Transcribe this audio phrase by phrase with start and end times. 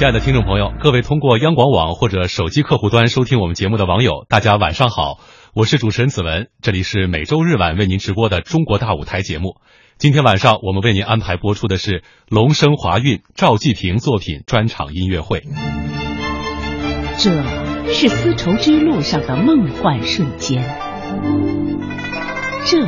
[0.00, 5.18] 亲爱的听众朋友，各位通过央广网或者手机客户端收听我们节目的网友，大家晚上好，
[5.54, 9.56] 我是主持人子文，这里是每周日晚为您直播的《中国大舞台》节目。
[9.98, 15.42] 今天晚上我们为您安排播出的是龙生华韵赵季平作品专场音乐会。
[17.18, 17.30] 这
[17.92, 20.64] 是丝绸之路上的梦幻瞬间，
[22.64, 22.78] 这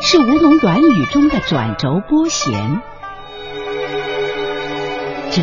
[0.00, 2.80] 是吴侬软语中的转轴拨弦，
[5.30, 5.42] 这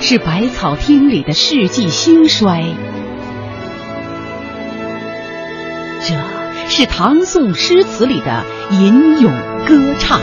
[0.00, 2.64] 是百草厅里的世纪兴衰，
[6.00, 6.14] 这
[6.68, 9.32] 是唐宋诗词里的吟咏
[9.66, 10.20] 歌唱。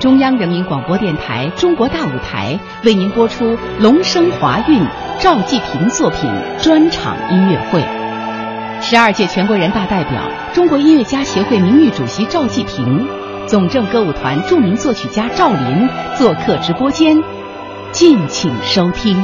[0.00, 4.80] 中央人民广播电台《中国大舞台》为您播出《龙生华韵》
[5.20, 6.30] 赵季平作品
[6.62, 7.82] 专场音乐会。
[8.80, 10.22] 十二届全国人大代表、
[10.54, 13.06] 中国音乐家协会名誉主席赵季平，
[13.48, 17.16] 总政歌舞团著名作曲家赵林做客直播间，
[17.92, 19.16] 敬请收听。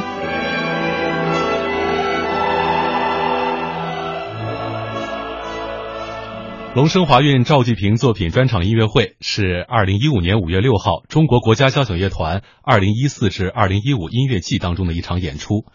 [6.74, 15.66] 龙生华韵赵季平作品专场音乐会是二零一五年五月六号中国国家交响乐团二零一四至二零一五音乐季当中的一场演出。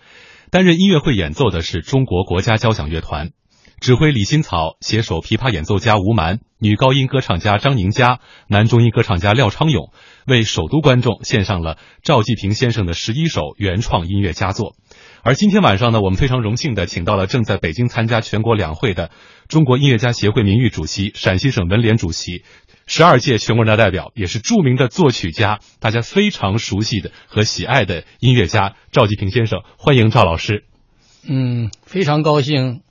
[0.50, 3.30] 担任音乐会演奏的是中国国家交响乐团，
[3.80, 9.92] 指挥李新草，携手琵琶演奏家吴蛮、女高音歌唱家张宁佳、男中音歌唱家廖昌永，
[10.28, 14.76] 为首都观众献上了赵季平先生的十一首原创音乐佳作。
[15.24, 19.12] 而今天晚上呢，我们非常荣幸的请到了正在北京参加全国两会的
[19.48, 22.44] 中国音乐家协会名誉主席、陕西省文联主席、
[22.86, 29.62] 十二届全国人大代表，也是著名的作曲家，大家非常熟悉的和喜爱的音乐家赵季平先生。
[29.78, 30.66] 欢迎赵老师。
[31.28, 32.82] 嗯，非常高兴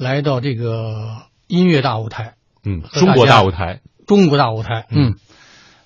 [0.00, 2.34] 来到这个音乐大舞台。
[2.64, 4.86] 嗯，中国大舞台，中国大舞台。
[4.88, 5.16] 嗯，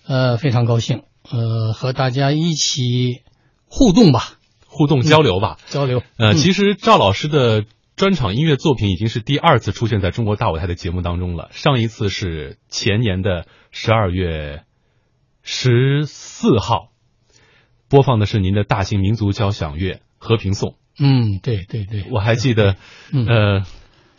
[0.06, 3.22] 呃，非常高兴，呃，和大家一起
[3.66, 4.38] 互动吧。
[4.68, 6.00] 互动交流吧，交流。
[6.16, 7.64] 呃，其实赵老师的
[7.96, 11.48] 专场音乐作品已经是第二次出现在中国大舞台的节目当中了。
[11.50, 14.62] 上一次是前年的十二月
[15.42, 16.90] 十四号，
[17.88, 20.70] 播放的是您的大型民族交响乐《和平颂》。
[21.00, 22.76] 嗯，对对对，我还记得，
[23.12, 23.64] 呃，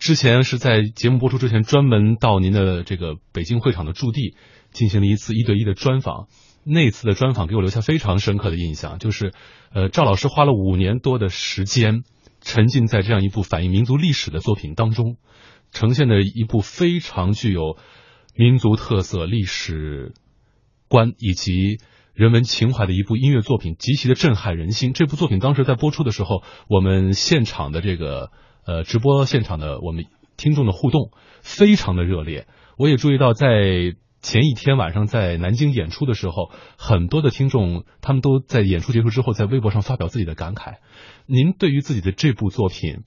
[0.05, 4.35] 之前是在节目播出之前，专门到您的这个北京会场的驻地
[4.69, 6.27] 进行了一次一对一的专访。
[6.63, 9.33] 那次的专访给我留下非常深刻的印象，就是，
[9.73, 12.03] 呃，赵老师花了五年多的时间，
[12.39, 15.17] 沉浸在这样一部反映民族历史的作品当中，
[15.71, 17.75] 呈现的一部非常具有
[18.35, 20.13] 民族特色、历史
[20.87, 21.79] 观以及
[22.13, 24.93] 人文情怀的一部音乐作品，极其的震撼人心。
[24.93, 28.29] 这部作品当时在播出的时候，我们现场的这个
[28.66, 30.06] 呃直播现场的我们
[30.38, 31.12] 听众的互动
[31.42, 33.48] 非常的热烈，我也注意到在。
[34.22, 36.50] 前一天晚上在南京演出的时候，
[36.80, 40.78] 很多的听众他们都在演出结束之后在微博上发表自己的感慨。
[41.28, 43.03] 您对于自己的这部作品，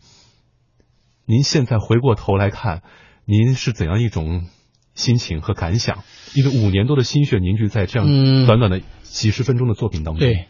[1.27, 2.85] 您现在回过头来看，
[3.25, 4.47] 您是怎样一种
[4.95, 6.05] 心情和感想？
[6.37, 10.21] 因为五年多的心血凝聚在这样短短的几十分钟的作品当中。
[10.21, 10.47] 对，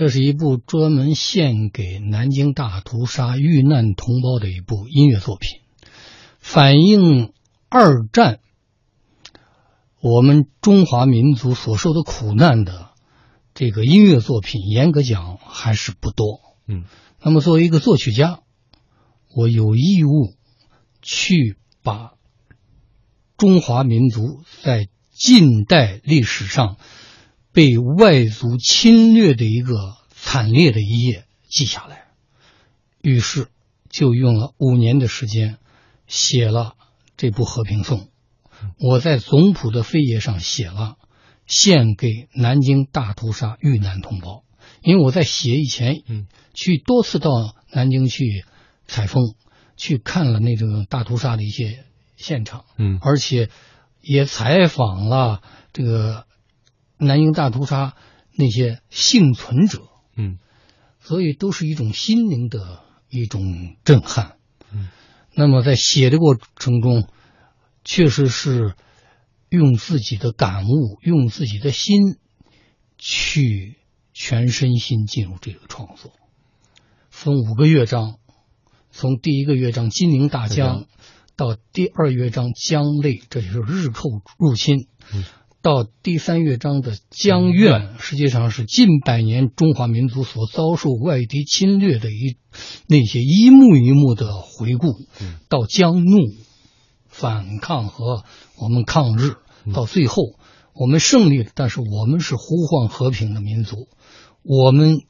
[0.00, 5.60] 这是一部专门献给南京大屠杀遇难同胞的一部音乐作品，
[6.38, 7.34] 反映
[7.68, 8.40] 二战。
[10.00, 12.92] 我们中华民族所受的苦难的
[13.52, 16.40] 这个音乐作品，严格讲还是不多。
[16.66, 16.84] 嗯，
[17.22, 18.40] 那么作为一个作曲家，
[19.36, 20.34] 我有义务
[21.02, 22.12] 去把
[23.36, 26.78] 中华民族在近代历史上
[27.52, 32.04] 被外族侵略的一个惨烈的一页记下来。
[33.02, 33.48] 于是
[33.88, 35.58] 就用了五年的时间
[36.06, 36.74] 写了
[37.16, 38.00] 这部《和平颂》。
[38.78, 40.96] 我在总谱的扉页上写了，
[41.46, 44.44] 献给南京大屠杀遇难同胞。
[44.82, 48.44] 因为我在写以前，嗯，去多次到南京去
[48.86, 49.34] 采风，
[49.76, 51.84] 去看了那种大屠杀的一些
[52.16, 53.48] 现场，嗯，而且
[54.02, 55.40] 也采访了
[55.72, 56.26] 这个
[57.00, 57.96] 南京大屠杀
[58.36, 60.38] 那些幸存者，嗯，
[61.00, 64.36] 所以都是一种心灵的一种震撼，
[64.72, 64.88] 嗯，
[65.34, 67.08] 那么在写的过程中。
[67.82, 68.74] 确实是
[69.48, 72.18] 用自己的感悟，用自己的心
[72.98, 73.78] 去
[74.12, 76.12] 全身心进入这个创作。
[77.08, 78.18] 分五个乐章，
[78.90, 80.82] 从第一个乐章《金陵大江》
[81.36, 84.80] 到第二乐章《江泪》，这就是日寇入侵；
[85.62, 92.36] 到第三乐章的《江怨》，实际上是近百年中华民族所遭受外敌侵略的一
[92.86, 94.88] 那些一幕一幕的回顾；
[95.48, 96.16] 到《江怒》。
[97.08, 98.24] 反抗和
[98.56, 99.34] 我们抗日，
[99.74, 100.22] 到最后
[100.72, 103.88] 我们胜利了，但是我们是呼唤和平的民族，
[104.42, 105.02] 我们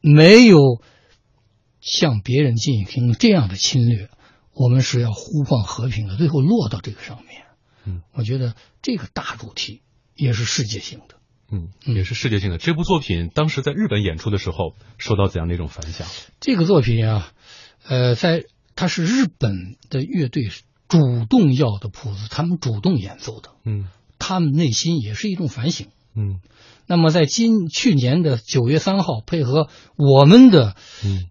[0.00, 0.56] 没有
[1.80, 4.08] 向别人进行这样的侵略，
[4.54, 7.43] 我们是要呼唤和平的，最后落到这个上面。
[7.84, 9.82] 嗯，我觉得这个大主题
[10.14, 11.16] 也是世界性的。
[11.50, 12.58] 嗯，也是世界性的。
[12.58, 16.08] 这部作品当时在日本演出的时候，受到怎样的一种反响？
[16.40, 17.32] 这个作品啊，
[17.84, 18.44] 呃，在
[18.74, 20.50] 它是日本的乐队
[20.88, 23.50] 主动要的谱子，他们主动演奏的。
[23.64, 23.88] 嗯
[24.18, 25.88] 他们内心也是一种反省。
[26.14, 26.40] 嗯
[26.86, 31.28] 那么在今去年的九月三号，配合我们的嗯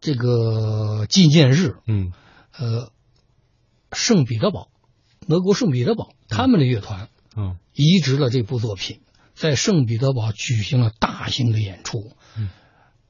[0.00, 2.12] 这个纪念日，嗯
[2.56, 2.90] 呃，
[3.92, 4.69] 圣彼得堡，
[5.26, 7.56] 德国圣彼得堡他们的乐团嗯。
[7.72, 9.00] 移植了这部作品，
[9.34, 12.50] 在圣彼得堡举行了大型的演出，嗯。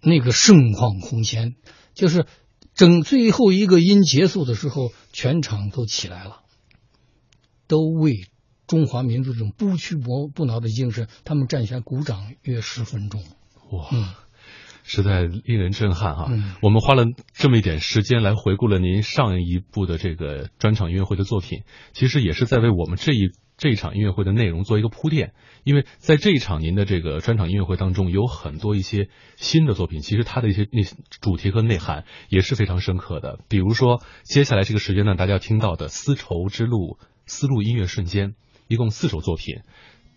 [0.01, 1.57] 那个盛况空前，
[1.95, 2.27] 就是
[2.75, 6.41] 整最后一个音结束的时候，全场都起来了，
[7.67, 8.27] 都为
[8.67, 13.23] 中华民族这种不屈不不挠的精神，他们站起来鼓掌约十分钟。
[13.71, 13.89] 哇。
[13.93, 14.09] 嗯
[14.93, 25.33] 实在令人震撼哈、嗯我们花了这么一点时间来回顾了您上一部的这个专场音乐会的作品，其实也是在为我们这一这一场音乐会的内容做一个铺垫。
[25.63, 30.83] 因为在这一场您的这个专场音乐会当中，有很多一些新的作品，其实它的一些那
[31.21, 33.39] 主题和内涵也是非常深刻的。
[33.49, 38.35] 比如说，接下来这个时间呢，大家要听到的《丝绸之路》丝路音乐瞬间，
[38.67, 39.61] 一共四首作品。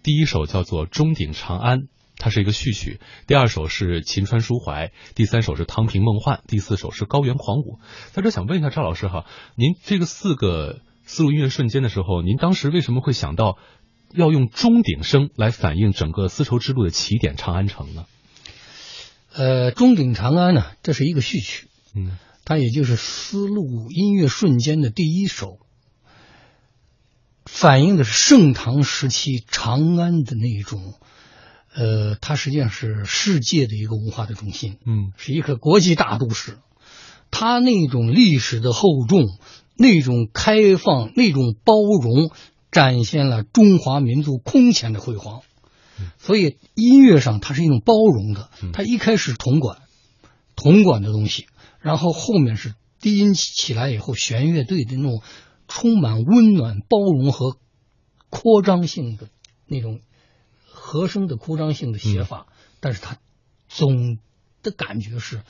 [0.01, 1.79] 第一首叫做《钟鼎长安》，
[2.18, 7.80] 它是一个序曲；第二首是《秦川抒怀》，第三首是《汤平梦幻》，第四首是《高原狂舞》。
[8.12, 9.25] 在这想问一下赵老师哈，
[9.56, 13.57] 您这个四个丝路音乐瞬间的时候，您当时为什么会想到
[14.13, 18.06] 要用钟鼎声来反映整个丝绸之路的起点长安城呢？
[19.33, 25.60] 呃，《钟鼎长安》呢，这是一个序曲，嗯它也就是丝路音乐瞬间的第一首，
[27.45, 31.00] 反映的是盛唐时期长安的那种，
[31.75, 36.59] 呃，它实际上是世界的一个文化的中心，嗯是一个国际大都市。
[37.31, 39.25] 它那种历史的厚重，
[39.75, 42.29] 那种开放，那种包容，
[42.71, 45.41] 展现了中华民族空前的辉煌。
[46.17, 49.79] 所以音乐上它是一种包容的嗯，它一开始铜管，
[50.55, 51.47] 铜管的东西，
[51.79, 55.21] 然后后面是低音起来以后，弦乐队的那种
[55.67, 57.57] 充满温暖、包容和
[58.29, 59.29] 扩张性的
[59.65, 59.99] 那种
[60.93, 62.45] 和声的扩张性的写法，
[62.79, 63.17] 但是它
[63.67, 64.19] 总
[64.61, 65.41] 的感觉是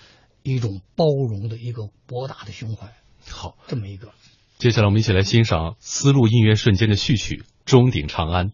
[0.42, 2.94] 一种包容的一个博大的胸怀，
[3.30, 4.14] 好，这么一个。
[4.58, 8.52] 接下来我们一起来欣赏丝路音乐瞬间的序曲《钟鼎长安》。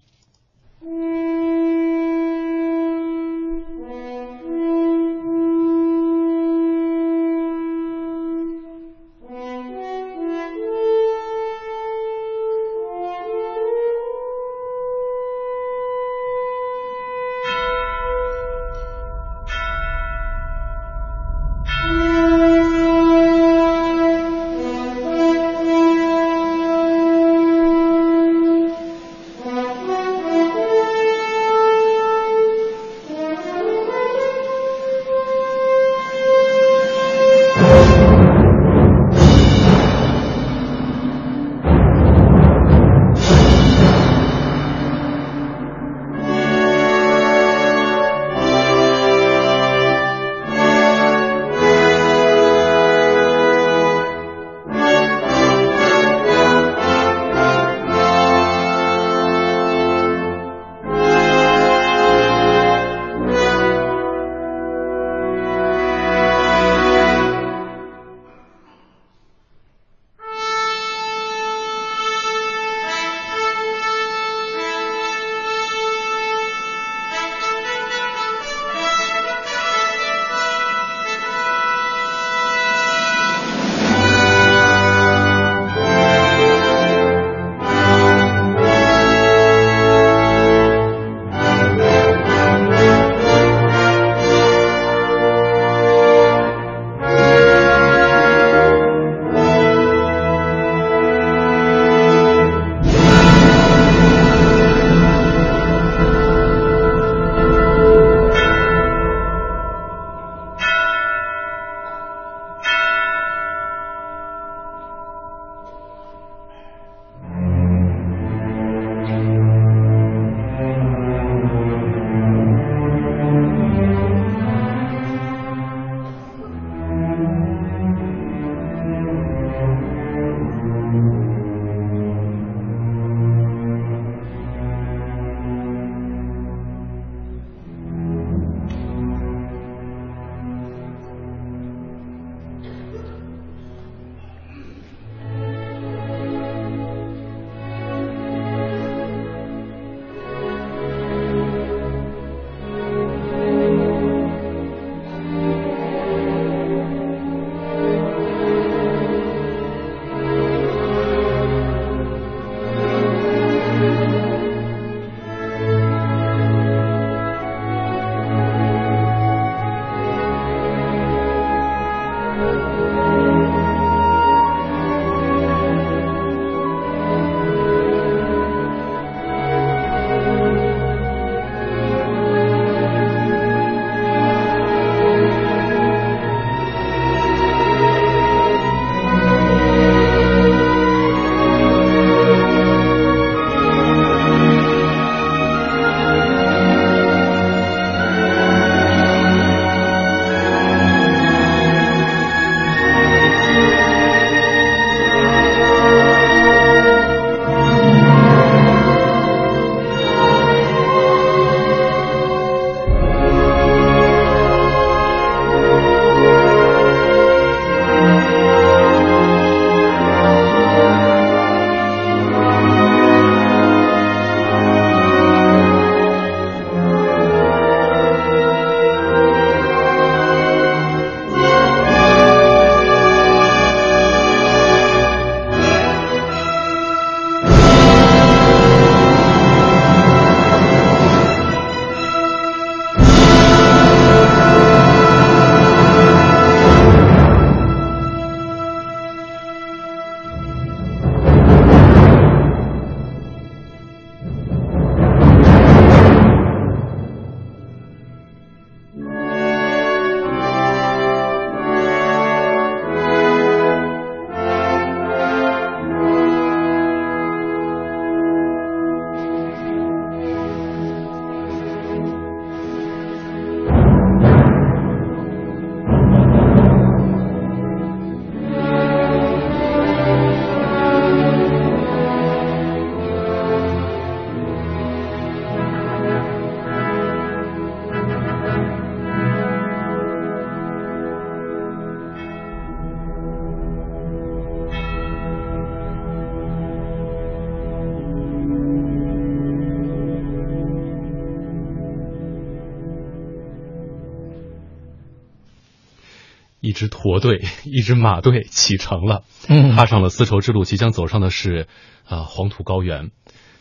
[306.70, 311.68] 一支驼队， 一支马队启程了，嗯踏上了丝绸之路，即将走上的是
[312.08, 313.10] 啊、黄土高原。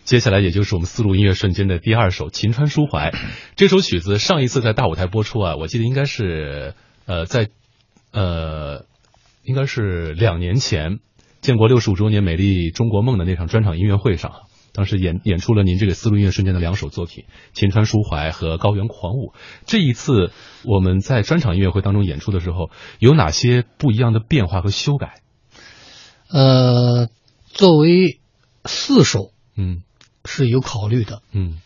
[0.04, 3.10] 接下来也就是我们丝路音乐瞬间的第二首《秦川抒怀》。
[3.56, 6.74] 这首曲子上一次在大舞台播出啊，我记得应该是
[7.06, 7.48] 呃在
[8.12, 8.84] 呃
[9.42, 10.98] 应该是两年前，
[11.40, 14.38] 建国六十五周年美丽中国梦的那场专场音乐会上啊，
[14.78, 19.32] 当时演演出了您这个丝路音乐瞬间的两首作品《秦川抒怀》和《高原狂舞》。
[19.66, 20.30] 这一次
[20.62, 22.70] 我们在专场音乐会当中演出的时候，
[23.00, 25.20] 有哪些不一样的变化和修改？
[26.30, 27.08] 呃，
[27.48, 28.20] 作为
[28.66, 29.82] 四首嗯
[30.24, 31.22] 是有考虑的。
[31.32, 31.58] 嗯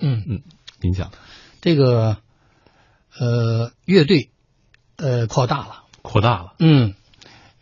[0.00, 0.42] 嗯 嗯，
[0.82, 1.12] 您讲
[1.60, 2.16] 这个
[3.16, 4.30] 呃乐队
[4.96, 6.94] 呃扩大了，扩大了，嗯，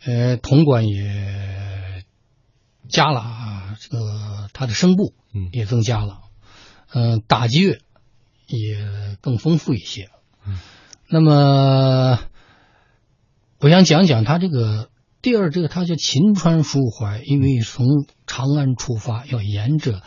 [0.03, 1.03] 呃铜管也
[2.87, 6.21] 加了啊，这个它的声部嗯也增加了，
[6.93, 7.79] 嗯、打击乐
[8.47, 10.09] 也更丰富一些。
[10.45, 10.59] 嗯，
[11.09, 12.19] 那么
[13.59, 14.89] 我想讲讲它这个
[15.21, 20.03] 第二，这个它叫秦川抒怀，因为从长安出发，要沿着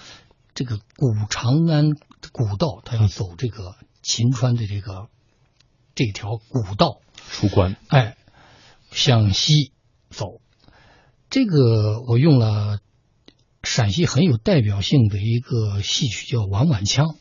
[0.54, 1.90] 这个古长安
[2.32, 5.08] 古道，它要走这个秦川的这个
[5.94, 8.16] 这条古道，出关，哎，
[8.92, 9.72] 向西
[10.10, 10.40] 走。
[11.30, 12.78] 这个我用了
[13.62, 17.16] 陕西很有代表性的一个戏曲，叫碗碗腔，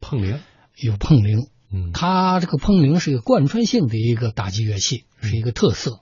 [0.00, 0.40] 碰铃，
[0.76, 1.48] 有碰铃。
[1.70, 6.00] 嗯，它这个碰铃是一个贯穿性的一个打击乐器，是一个特色。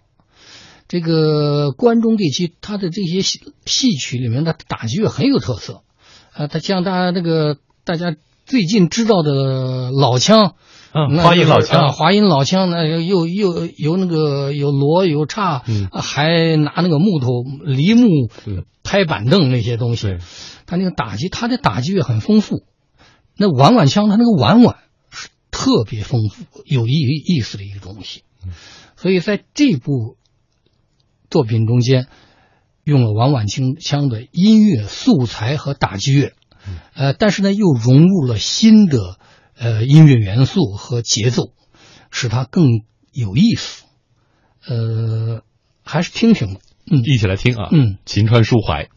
[0.89, 5.83] 这个关中地区，它的这些戏戏曲里面的打击乐很有特色。
[6.33, 8.17] 啊，它像大家那个大家
[8.47, 10.57] 最近知道的老腔，
[10.93, 20.19] 嗯，华阴老腔，华阴老腔呢，又又有那个有锣有叉，还拿那个木头梨木嗯拍板凳那些东西，，
[20.67, 22.65] 他那个打击，他的打击乐很丰富。
[23.37, 24.79] 那碗碗腔，他那个碗碗
[25.11, 28.23] 是特别丰富、有意意思的一个东西。
[28.97, 30.17] 所以在这部
[31.31, 32.09] 作品中间，
[32.83, 36.33] 用了碗碗清腔的音乐素材和打击乐，
[36.95, 39.20] 呃，但是呢又融入了新的
[39.61, 41.53] 呃音乐元素和节奏，
[42.11, 42.65] 使它更
[43.13, 43.85] 有意思。
[44.67, 45.43] 呃，
[45.85, 46.61] 还是听听吧。
[46.91, 48.85] 嗯一起来听啊，嗯，秦川抒怀。《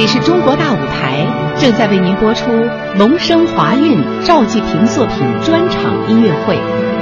[0.00, 1.26] 里是中国大舞台，
[1.60, 2.50] 正在为您播出
[2.98, 6.56] 龙生华韵赵季平作品专场音乐会，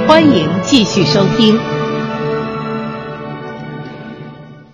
[0.05, 1.57] 欢迎继续收听。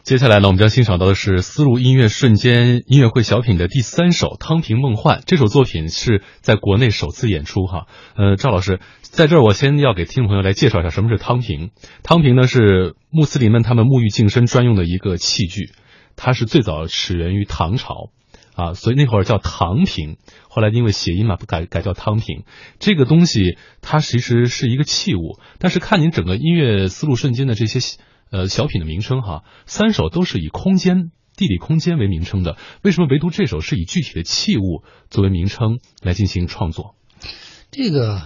[0.01, 5.19] 接下来呢，我们将欣赏到的是丝路音乐瞬间音乐会小品的第三首《汤平梦幻》。
[5.27, 7.85] 这首作品是在国内首次演出哈。
[8.17, 11.69] 呃，赵老师，在这儿我先要给听众朋友来介绍一下什么是汤平。
[12.01, 15.69] 汤平呢是穆斯林们他们沐浴净身专用的一个器具，
[16.15, 18.11] 它是最早始源于唐朝，
[18.55, 20.17] 啊，所以那会儿叫唐平，
[20.49, 22.43] 后来因为谐音嘛，改改叫汤平。
[22.79, 27.79] 这个东西它其实是一个器物，但是看您整个音乐思路瞬间的这些。
[28.31, 36.95] 呃，小品的名称哈，三首都是以空间、地理空间为名称的，为什么唯独这首是以具体的器物作为名称来进行创作？
[37.69, 38.23] 这个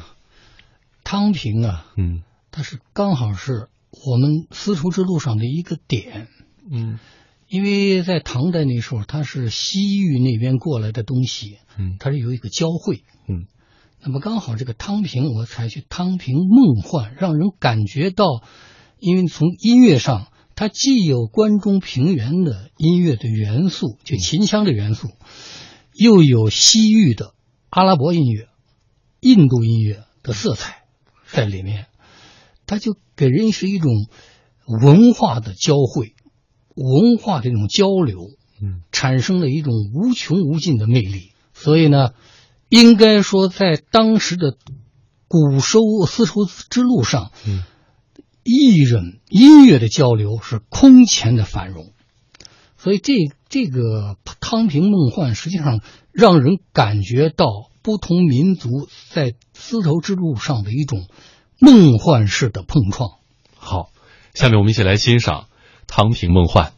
[1.03, 6.29] 汤平啊，嗯，它是刚好是我们丝绸之路上的一个点，
[6.71, 6.97] 嗯，
[7.49, 13.47] 因为在唐代那时候，它是西域那边过来的东西，嗯，它是有一个交汇，嗯，
[14.01, 18.25] 那么刚好这个汤平，我采取汤平梦幻，让人感觉到。
[19.01, 25.07] 因为从音乐上，它既有关中平原的音乐的元素，就秦腔的元素，
[25.93, 27.33] 又有西域的
[27.69, 28.49] 阿拉伯音乐、
[29.21, 30.83] 印度音乐的色彩
[31.31, 31.85] 在里面，
[32.65, 33.89] 它就给人是一种
[34.83, 36.13] 文化的交汇、
[36.79, 38.29] 文化的一种交流，
[38.61, 41.33] 嗯，产生了一种无穷无尽的魅力。
[41.53, 42.11] 所以呢，
[42.69, 44.57] 应该说在当时的
[45.27, 47.63] 古收丝绸之路上，嗯。
[48.41, 51.91] 艺人音乐的交流是空前的繁荣，
[52.77, 53.13] 所以这
[53.47, 57.45] 这个汤平梦幻实际上让人感觉到
[57.83, 61.05] 不同民族在丝绸之路上的一种
[61.59, 63.19] 梦幻式的碰撞。
[63.55, 63.91] 好，
[64.33, 65.48] 下面我们一起来欣赏
[65.89, 66.71] 汤平梦幻。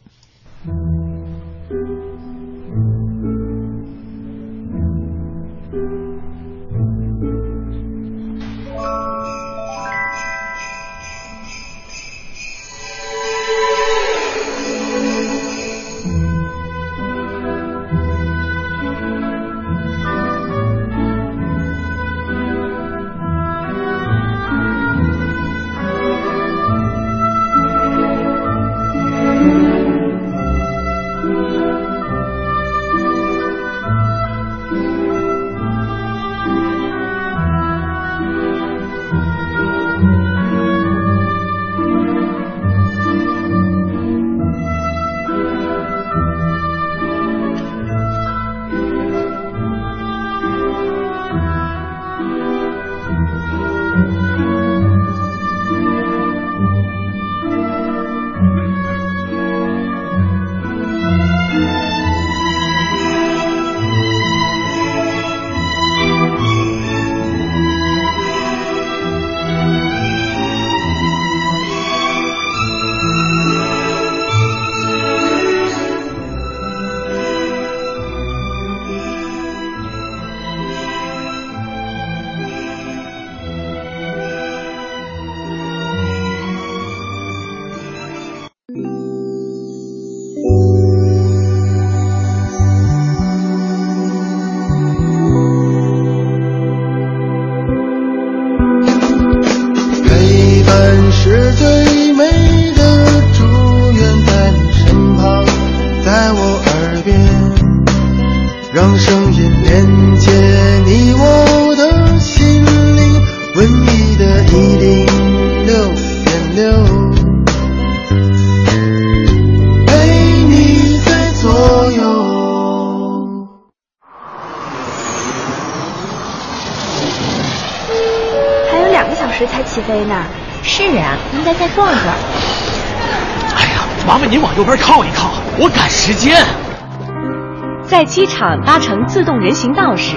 [138.22, 140.16] 机场搭乘自动人行道时，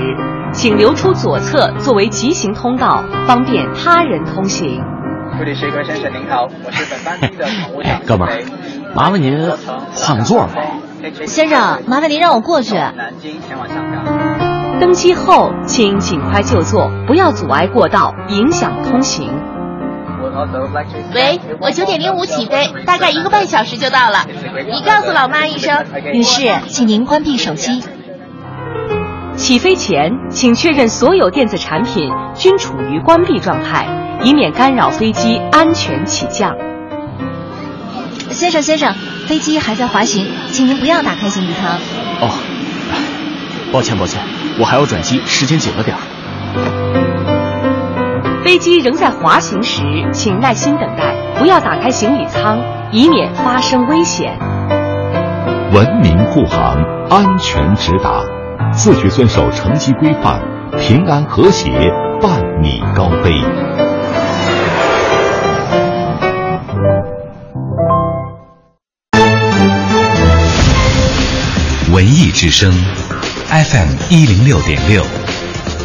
[0.54, 4.80] 请留出左侧作为急行通道，方便他人通行。
[5.36, 8.00] 布里士格先生您好，我是本班机的乘务长。
[8.06, 8.44] 哥们儿，
[8.94, 9.50] 麻烦您
[9.96, 10.54] 换个座吧。
[11.26, 12.76] 先生，麻烦您让我过去。
[12.76, 14.80] 南京前往香港。
[14.80, 19.34] 登机后，请尽快就座，不要阻碍过道，影响通行。
[21.13, 24.26] 喂，我九点零五起飞，大概一个半小时就到了。
[24.68, 25.86] 你告诉老妈一声。
[26.13, 27.84] 女士，请您关闭手机。
[29.45, 33.86] 起飞前，请确认所有电子产品均处于关闭状态，
[34.23, 36.58] 以免干扰飞机安全起降。
[38.31, 38.91] 先生，先生，
[39.27, 41.77] 飞机还在滑行，请您不要打开行李舱。
[42.21, 42.31] 哦。
[43.71, 44.19] 抱歉抱歉，
[44.60, 46.01] 我还要转机，时间紧了点儿。
[48.43, 52.60] 飞机仍在滑行时，请耐心等待，不要打开行李舱，
[52.91, 54.39] 以免发生危险。
[55.71, 58.23] 文明护航，安全直达，
[58.76, 60.42] 自觉遵守乘机规范，
[60.78, 61.70] 平安和谐
[62.22, 63.32] 伴你高飞。
[71.94, 72.72] 文艺之声
[73.48, 75.02] ，FM 一零六点六，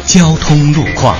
[0.05, 1.15] 交通路况。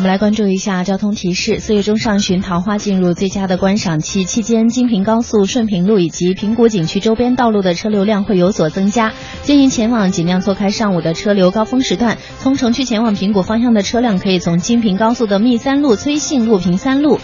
[0.00, 1.60] 我们来关注一下交通提示。
[1.60, 9.12] 四月中上旬，桃花进入最佳的观赏期，期间京平高速顺平路以及平谷景区周边道路的车流量会有所增加。
[9.42, 12.16] 建议前往尽量错开上午的车流高峰时段。
[12.38, 17.20] 从城区前往平谷方向的车辆可以从京平高速的密三路、崔信路、平三路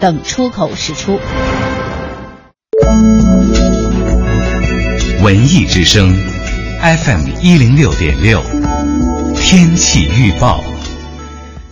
[0.00, 1.20] 等出口驶出。
[5.22, 6.10] 文艺之声
[6.80, 8.40] ，FM 一零六点六，
[9.36, 10.64] 天气预报。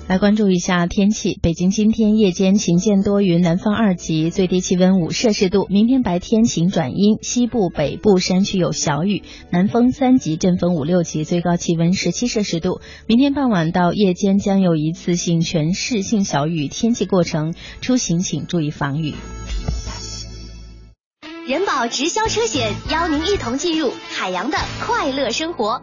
[0.09, 1.37] 来关注一下天气。
[1.43, 5.67] 北京今天夜间晴间多云，南风二级，最低气温五摄氏度。
[5.69, 12.81] 明天白天晴转阴，西部、北部山区有小雨，南风三级，阵风五六级，最高气温十七摄氏度。
[13.09, 19.13] 明天傍晚到夜间将有一次性全市性小雨天气过程，出行请注意防雨。
[21.49, 25.83] 人保直销车险邀您一同进入海洋的快乐生活。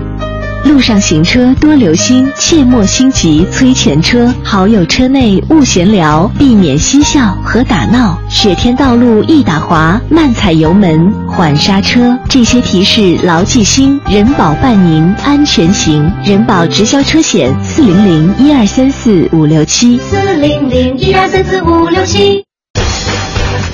[0.63, 4.33] 路上行车多留心，切莫心急催前车。
[4.43, 8.17] 好友车内勿闲聊，避免嬉笑和打闹。
[8.29, 12.17] 雪天道路易打滑，慢踩油门，缓刹车。
[12.29, 16.09] 这些提示牢记心，人保伴您安全行。
[16.23, 19.97] 人保直销车险：四零零一二三四五六七。
[19.97, 22.45] 四零零一二三四五六七。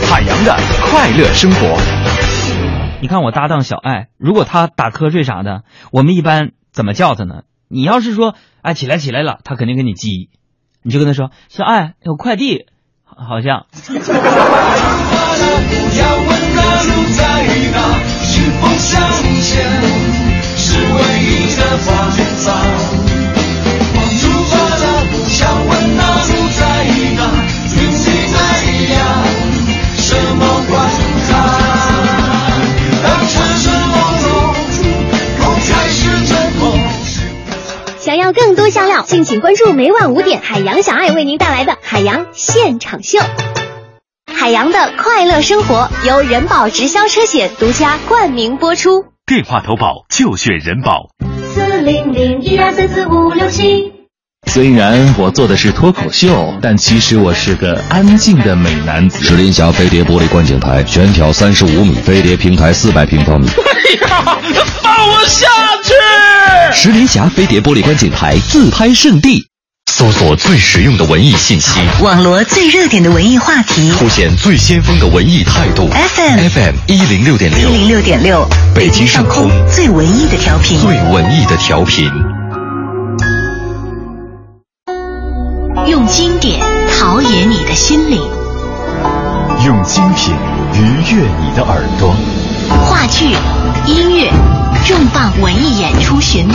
[0.09, 0.57] 海洋的
[0.89, 1.77] 快乐生活。
[3.01, 6.51] 你看我搭档小爱，如果他打瞌睡啥的，我们一般。
[6.71, 7.43] 怎么叫他呢？
[7.67, 10.29] 你要是说哎起来起来了，他肯定跟你急，
[10.83, 12.65] 你就跟他说小爱有快递，
[13.05, 13.65] 好像。
[38.67, 43.17] 多香料，敬请关注每晚五点海洋小爱为您带来的海洋现场秀。
[44.29, 49.05] 海洋的快乐生活由人保直销车险独家冠名播出。
[49.25, 51.11] 电话投保就选人保。
[51.53, 53.93] 四零零一二三四五六七。
[54.47, 59.23] 虽然我做的是脱口秀，但其实我是个安静的美男子。
[59.23, 63.47] 石林峡飞碟玻璃观景台，悬挑三十五米，飞碟平台四百平方米。
[63.55, 64.37] 哎呀，
[64.83, 65.56] 放我下去！
[66.73, 69.47] 石林峡飞碟玻璃观景台自拍圣地，
[69.91, 75.89] 搜索最实用的文艺信息，网罗最热点的文艺话题，凸显最先锋的文艺态度。
[75.89, 82.09] FM FM 一零六点六，一零六点六，北京上空最文艺的调频，最文艺的调频。
[85.87, 86.59] 用经典
[86.91, 88.21] 陶冶你的心灵，
[89.65, 90.33] 用精品
[90.73, 92.15] 愉悦你的耳朵。
[92.85, 93.35] 话剧、
[93.85, 94.29] 音乐、
[94.85, 96.53] 重磅文艺演出巡礼，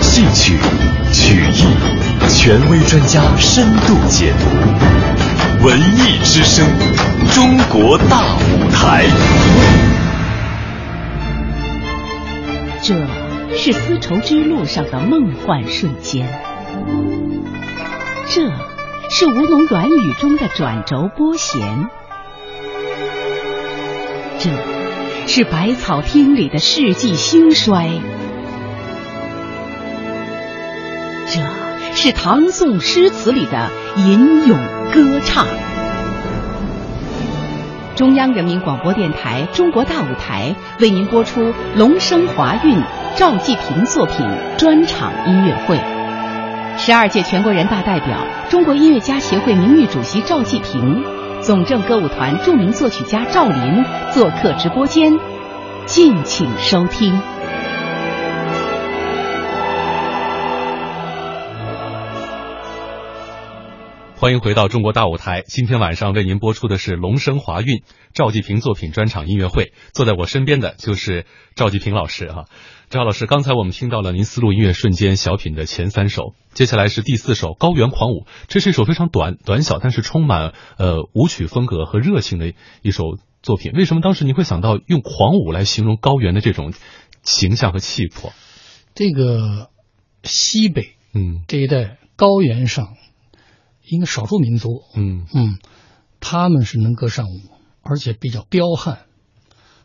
[0.00, 0.58] 戏曲、
[1.12, 1.66] 曲艺，
[2.28, 5.66] 权威专家深度解读。
[5.66, 6.64] 文艺之声，
[7.34, 9.06] 中国大舞台。
[12.80, 12.94] 这
[13.56, 16.28] 是丝绸之路上的梦幻瞬间。
[18.28, 18.48] 这
[19.10, 21.88] 是吴侬软语中的转轴拨弦，
[24.38, 24.50] 这
[25.26, 27.88] 是百草厅里的世纪兴衰，
[31.26, 31.40] 这
[31.96, 34.58] 是唐宋诗词里的吟咏
[34.92, 35.46] 歌唱。
[37.96, 42.80] 中央人民广播电台《中国大舞台》为您播出龙生华韵
[43.16, 44.16] 赵季平作品
[44.58, 45.97] 专场音乐会。
[46.80, 51.02] 十二届全国人大代表、中国音乐家协会名誉主席赵季平，
[51.42, 55.12] 总政歌舞团著名作曲家赵林做客直播间，
[55.86, 57.20] 敬请收听。
[64.14, 65.42] 欢迎回到中国大舞台。
[65.46, 67.82] 今天晚上为您播出的是龙生华韵
[68.14, 69.72] 赵季平作品专场音乐会。
[69.92, 72.46] 坐在我身边的就是赵季平老师哈。
[72.90, 83.72] 赵老师，刚才我们听到了您丝路音乐瞬间小品的前三首，接下来是第四首《高原狂舞》，这是一首非常短短小，但是充满呃舞曲风格和热情的一首作品。
[83.72, 86.72] 为什么当时您会想到用狂舞来形容高原的这种
[87.22, 88.32] 形象和气魄？
[88.94, 89.68] 这个
[90.22, 92.94] 西北，嗯，这一带高原上。
[93.84, 95.58] 一个少数民族，嗯嗯，
[96.20, 97.40] 他们是能歌善舞，
[97.82, 99.00] 而且比较彪悍，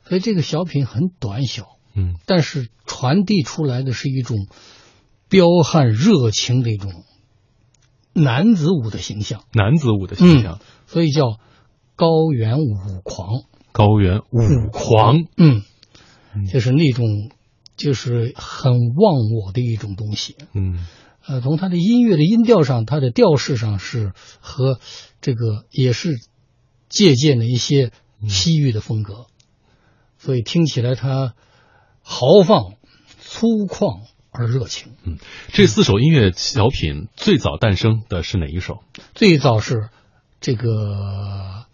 [0.05, 4.47] 所以这个小品很短小，嗯，但是传递出来的是一种
[5.29, 7.03] 彪悍热情的一种
[8.13, 11.39] 男子舞的形象，男子舞的形象，嗯、所以叫
[11.95, 15.61] 高原舞狂，高原舞狂，嗯，
[16.51, 17.31] 就是那种
[17.75, 20.85] 就是很忘我的一种东西，嗯。
[21.25, 24.81] 呃，从他的音乐的音调上，他的调式上是和
[25.21, 26.19] 这个也是
[26.89, 27.93] 借鉴了一些
[28.27, 29.27] 西域的风格，
[30.17, 31.33] 所以听起来它
[32.03, 32.73] 豪放、
[33.19, 34.93] 粗犷而热情。
[35.03, 35.17] 嗯，
[35.51, 38.83] 这四首音乐小品最早诞生的是哪一首？
[39.15, 39.89] 最早是
[40.39, 41.65] 这个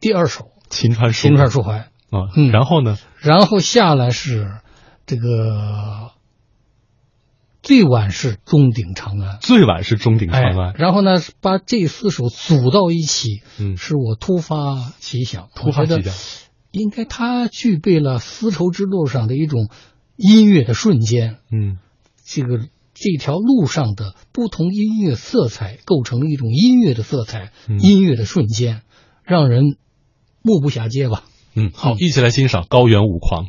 [0.00, 2.96] 第二首《秦川书秦川书怀》啊，嗯，然后呢？
[3.18, 4.60] 然后下来是
[5.06, 6.12] 这个。
[7.62, 10.74] 最晚是钟鼎长安，最晚是钟鼎长安、哎。
[10.76, 16.12] 然后呢，把这四首组到一起，嗯，是我突发奇想，突发奇想，
[16.74, 19.68] 应该它具备了丝绸之路上的一种
[20.16, 21.78] 音乐的瞬间，嗯，
[22.24, 22.58] 这个
[22.94, 28.82] 这条路上的不同音乐色彩构成了一种音乐的色彩，嗯、音乐的瞬间，
[29.22, 29.76] 让人
[30.42, 31.22] 目不暇接吧。
[31.54, 33.46] 嗯，好，一起来欣赏《高原舞狂》。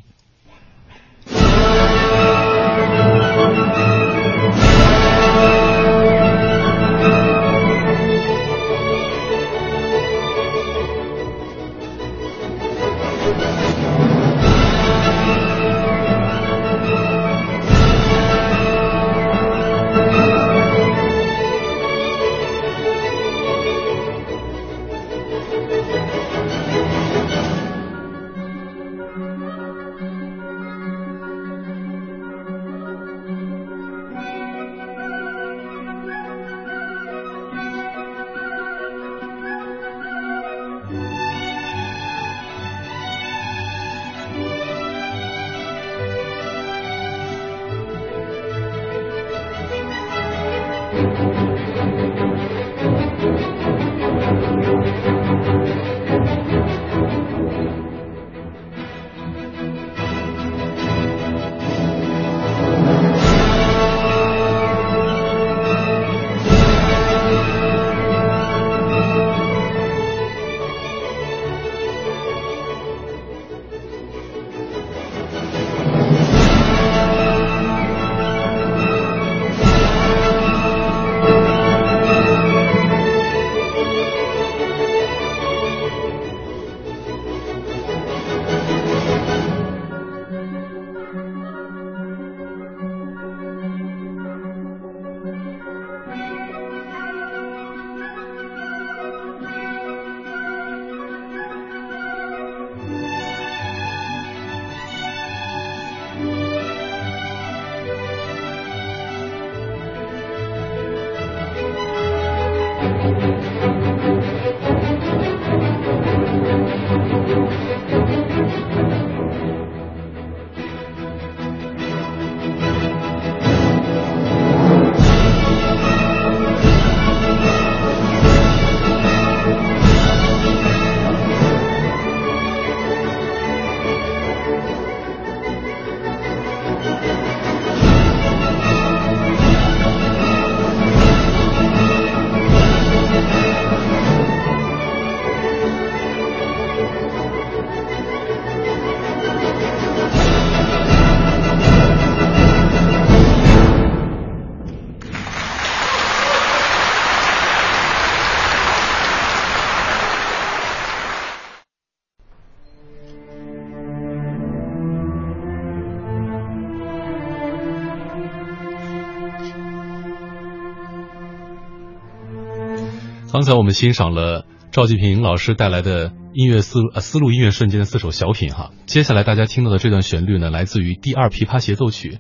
[173.36, 182.19] 刚才我们欣赏了赵季平老师带来的音乐思呃丝路音乐瞬间的四首小品哈，接下来大家听到的这段旋律呢，来自于第二琵琶协奏曲，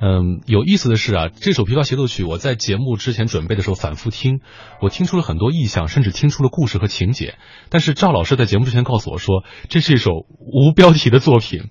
[0.00, 4.38] 嗯，有意思的是啊，这首《琵琶协奏曲》我在节目之前准备的时候反复听，
[4.80, 7.34] 我听出了很多意象，甚至听出了故事和情节。
[7.68, 11.70] 但是赵老师在节目之前告诉我说，这是一首无标题的作品。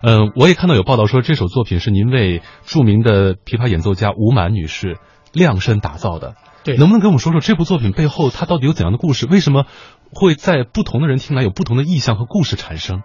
[0.00, 4.96] 嗯，我也看到有报道说，这首作品是您为著名的琵琶演奏家吴满女士
[5.34, 6.34] 量身打造的。
[6.64, 9.26] 对，能不能跟我们说说这部作品背后它到底有怎样的故事？
[9.26, 9.66] 为什么
[10.12, 13.02] 会在不同的人听来有不同的意象和故事产生？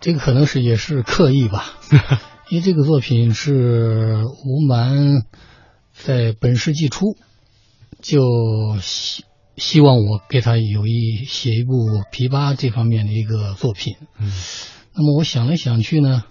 [0.00, 1.64] 这个可能是也是刻意吧。
[2.50, 5.22] 因为这个作品是吴蛮
[5.92, 7.16] 在本世纪初
[8.00, 9.24] 就希
[9.56, 11.74] 希望我给他有一写一部
[12.12, 13.96] 琵琶这方面的一个作品。
[14.20, 14.30] 嗯，
[14.94, 16.24] 那么我想来想去呢，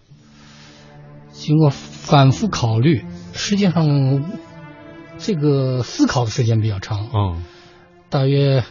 [1.34, 4.24] 经过反复考虑，实际上
[5.18, 7.10] 这个思考的时间比较长。
[7.14, 7.44] 嗯，
[8.10, 8.64] 大约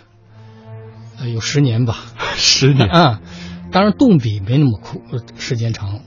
[1.19, 1.97] 呃有十年吧。
[2.37, 2.89] 十年。
[2.89, 3.21] 啊，
[3.71, 5.03] 当然动笔没那么苦，
[5.37, 6.01] 时间长。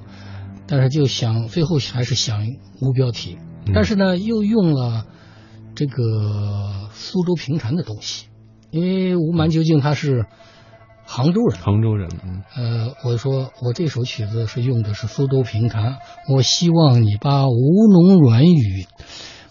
[0.70, 2.46] 但是就想最后还是想
[2.82, 3.38] 无标题，
[3.74, 5.06] 但是呢又用了
[5.76, 8.26] 这个苏州评弹的东西，
[8.70, 10.26] 因为吴蛮究竟他是
[11.06, 12.10] 杭州人，杭州人，
[12.54, 18.88] 呃，我说我这首曲子是用的是苏州评弹，我希望你把吴侬软语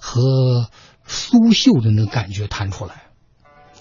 [0.07, 0.69] 和
[1.05, 3.07] 苏绣的那感觉弹出来，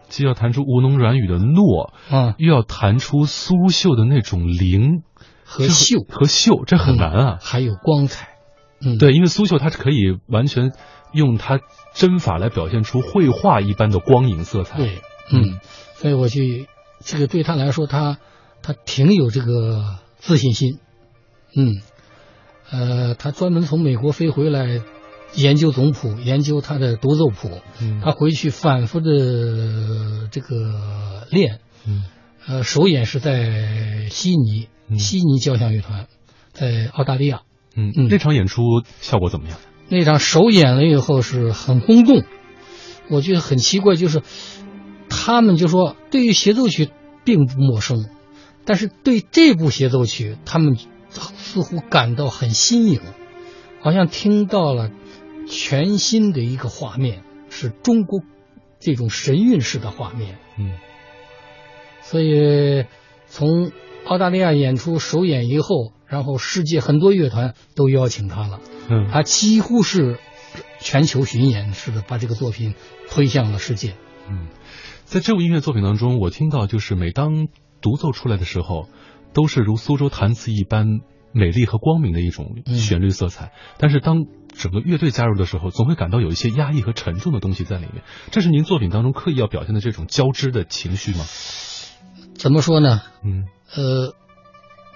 [0.10, 5.04] 既要弹出吴侬软语的糯，嗯，又要弹出苏绣的那种灵。
[5.48, 7.38] 和秀和秀，这很难啊！
[7.40, 8.30] 还有光彩，
[8.82, 10.72] 嗯，对，因为苏绣它是可以完全
[11.14, 11.60] 用它
[11.94, 14.80] 针法来表现出绘画一般的光影色彩。
[14.80, 15.02] 对，
[15.32, 15.60] 嗯，
[15.94, 16.68] 所以我去
[17.00, 18.18] 这个对他来说，他
[18.64, 20.80] 他挺有这个自信心，
[21.56, 21.76] 嗯，
[22.72, 24.82] 呃，他专门从美国飞回来
[25.36, 27.50] 研究总谱，研究他的独奏谱，
[27.82, 32.06] 嗯，他回去反复的这个练，嗯，
[32.48, 34.68] 呃，首演是在悉尼。
[35.00, 36.06] 悉尼交响乐团
[36.54, 37.42] 在澳大利亚，
[37.76, 38.62] 嗯嗯，那场演出
[39.02, 39.58] 效果怎么样？
[39.90, 42.24] 那场首演了以后是很轰动，
[43.10, 44.22] 我觉得很奇怪，就是
[45.10, 46.92] 他们就说对于协奏曲
[47.24, 48.06] 并不陌生，
[48.64, 50.78] 但是对这部协奏曲他们
[51.10, 53.02] 似乎感到很新颖，
[53.82, 54.92] 好像听到了
[55.48, 58.22] 全新的一个画面，是中国
[58.80, 60.78] 这种神韵式的画面，嗯，
[62.02, 62.86] 所以
[63.28, 63.72] 从。
[64.06, 68.60] 澳大利亚演出首演以后，然后世界很多乐团都邀请他了。
[68.88, 70.20] 嗯，他几乎是
[70.80, 72.76] 全球巡演似的，把这个作品
[73.10, 73.96] 推向了世界。
[74.30, 74.50] 嗯，
[75.06, 77.48] 在这部音乐作品当中，我听到就是每当
[77.82, 78.90] 独奏出来的时候，
[79.34, 80.86] 都是如苏州弹词一般
[81.32, 83.54] 美丽和光明的一种旋律色彩。
[83.80, 84.28] 但是当
[84.58, 88.04] 整个乐队加入的时候，总会感到有一些压抑和沉重的东西在里面。
[88.32, 91.26] 这是您作品当中刻意要表现的这种交织的情绪吗？
[92.36, 93.02] 怎么说呢？
[93.24, 93.46] 嗯。
[93.76, 94.14] 呃，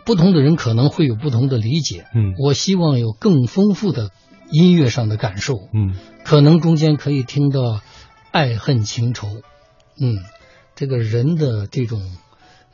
[0.05, 2.05] 不同的人可能会有不同的理解。
[2.15, 4.11] 嗯，我希望有更丰富的
[4.51, 5.55] 音乐上的感受。
[5.73, 7.81] 嗯，可能中间可以听到
[8.31, 9.27] 爱恨情仇。
[9.99, 10.19] 嗯，
[10.75, 11.99] 这个人的这种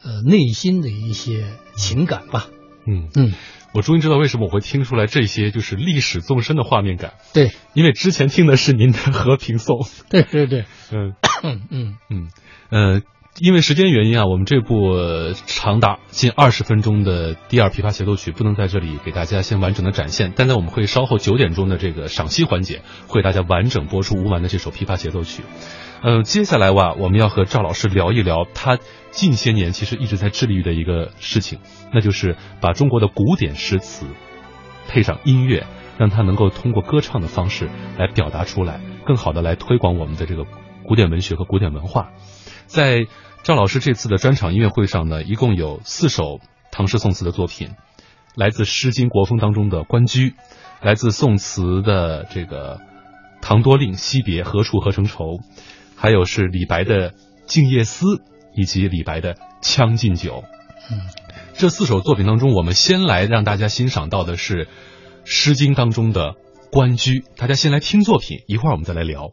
[0.04, 2.48] 呃内心的一些情感吧。
[2.86, 3.34] 嗯嗯，
[3.76, 7.14] 我终于知道为什么我会听出来这些就是历史纵深的画面感。
[7.34, 9.86] 对，因为之前听的是您的和平颂。
[10.10, 11.14] 对对对，嗯
[11.70, 12.30] 嗯嗯
[12.70, 13.02] 呃。
[13.38, 25.44] 因为时间原因啊，我们这部长达近二十分钟的第二琵琶协奏曲不能在这里给大家先完整的展现，但在我们会稍后九点钟的这个赏析环节，会大家完整播出吴完的这首琵琶协奏曲。
[26.02, 28.80] 嗯，接下来哇，我们要和赵老师聊一聊他
[29.12, 31.60] 近些年其实一直在致力于的一个事情，
[31.94, 34.06] 那就是把中国的古典诗词
[34.88, 35.68] 配上音乐，
[35.98, 40.46] 让它能够通过歌唱的方式来表达出来，更好的来推广我们的这个
[40.86, 42.12] 古典文学和古典文化，
[42.66, 43.08] 在。
[43.46, 46.40] 赵老师这次的专场音乐会上呢，一共有四首
[46.72, 47.76] 唐诗宋词的作品，
[48.34, 50.32] 来自《诗经·国风》当中的《关雎》，
[50.82, 52.78] 来自宋词的这个
[53.44, 55.38] 《唐多令·惜别》，何处何成愁，
[55.96, 57.12] 还有是李白的
[57.46, 58.08] 《静夜思》，
[58.56, 60.42] 以及李白的《将进酒》。
[60.92, 61.02] 嗯，
[61.54, 64.66] 这四首作品当中，我们先来让大家欣赏到的是
[65.24, 66.32] 《诗经》当中的
[66.72, 69.30] 《关雎》，大家先来听作品，一会儿我们再来聊。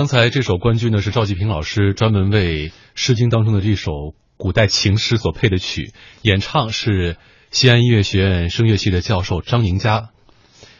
[0.00, 3.92] 刚才这首关雎呢，是赵季平老师专门为《诗经》当中的这首
[4.38, 5.92] 古代情诗所配的曲，
[6.22, 7.18] 演唱是
[7.50, 10.08] 西安音乐学院声乐系的教授张宁佳。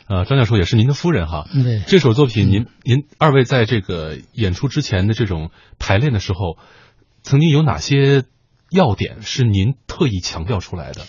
[0.08, 1.46] 呃，张教授也是您的夫人哈。
[1.52, 1.82] 对。
[1.86, 6.56] 这首作品，您您二位在这个演出之前的这种排练的时候，
[7.22, 8.24] 曾经有哪些
[8.70, 11.04] 要点是您特意强调出来的？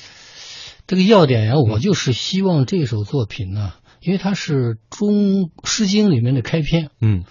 [0.86, 5.14] 这个要点呀，我就是希望这首作品呢，因为它是中
[5.64, 7.24] 《诗经》里面的开篇，嗯，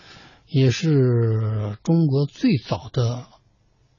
[0.51, 3.27] 也是中国最早的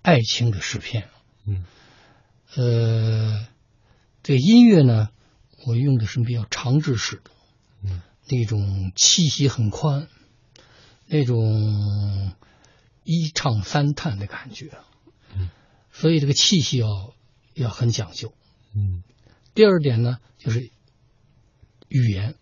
[0.01, 1.07] 爱情的诗篇，
[1.45, 1.63] 嗯，
[2.55, 3.47] 呃，
[4.21, 5.09] 这个音乐呢，
[5.65, 7.31] 我用的是比较长制式的，
[7.83, 10.09] 嗯，那种气息很宽，
[11.05, 12.33] 那种
[13.05, 14.71] 一唱三叹的感觉，
[15.33, 15.49] 嗯，
[15.93, 17.13] 所以这个气息要
[17.53, 18.33] 要很讲究，
[18.75, 19.03] 嗯。
[19.53, 20.69] 第二点呢，就是
[21.87, 22.35] 语言，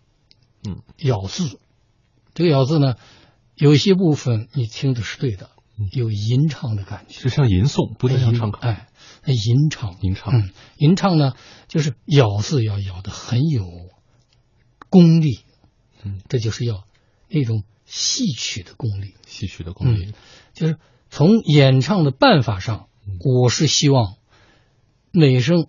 [0.64, 1.60] 嗯，咬字，
[2.34, 2.96] 这个咬字呢，
[3.60, 5.50] 有些部分你听的是对的，
[5.92, 8.88] 有吟唱的感觉，就像吟诵，不像唱歌，哎，
[9.24, 11.34] 那吟唱，吟唱，嗯，吟唱呢，
[11.68, 13.66] 就是咬字要咬的很有
[14.88, 15.40] 功力，
[16.02, 16.84] 嗯，这就是要
[17.28, 20.14] 那种戏曲的功力，戏曲的功力，
[20.54, 20.78] 就是
[21.10, 22.88] 从演唱的办法上，
[23.20, 24.16] 我是希望
[25.12, 25.68] 美声。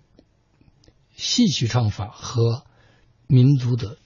[1.17, 2.63] 戏曲唱法和
[3.27, 3.99] 民族的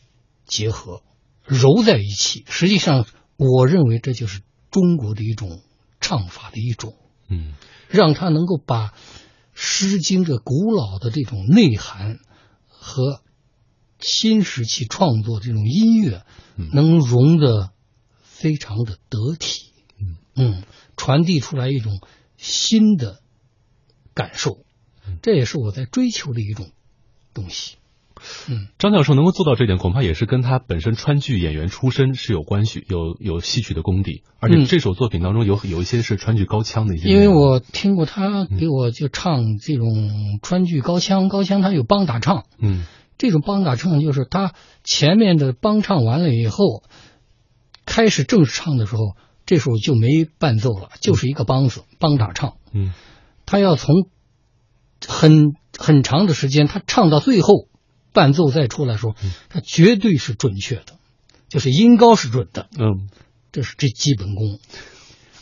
[0.46, 1.02] 结合
[1.46, 3.06] 揉在一起，实际上
[3.38, 5.62] 我认为这就是中国的一种
[6.00, 6.96] 唱法的一种，
[7.28, 7.54] 嗯，
[7.90, 8.90] 让他能够把
[9.54, 12.20] 《诗经》这古老的这种内涵
[12.68, 13.22] 和
[14.00, 16.26] 新时期创作这种音乐
[16.74, 17.72] 能融得
[18.24, 20.18] 非常的得体，嗯。
[20.36, 20.64] 嗯，
[20.98, 22.00] 传递出来一种
[22.38, 23.22] 新的
[24.14, 24.66] 感受，
[25.22, 26.72] 这也是我在追求的一种。
[27.34, 27.76] 东西，
[28.49, 37.09] 嗯，张教授能够做到这点，恐怕也是跟他本身川剧演员出身是有关系，有有戏曲的功底，而且这首作品当中有有一些是川剧高腔的一些。
[37.09, 42.84] 因为我听过他给我就唱这种川剧高腔，高腔他有帮打唱，嗯，
[43.18, 44.53] 这种帮打唱就是他
[44.84, 46.84] 前面的帮唱完了以后，
[47.86, 50.07] 开始正式唱的时候，这时候就没
[50.39, 52.93] 伴奏了，就是一个梆子帮打唱，嗯，
[53.45, 54.07] 他要从
[55.07, 55.53] 很。
[55.78, 57.68] 很长的时间，他唱到最后，
[58.16, 59.13] 伴奏再出来的时候，
[59.49, 60.97] 它绝对是准确的，
[61.49, 63.09] 就是音高是准的，嗯，
[63.51, 64.59] 这是这基本功，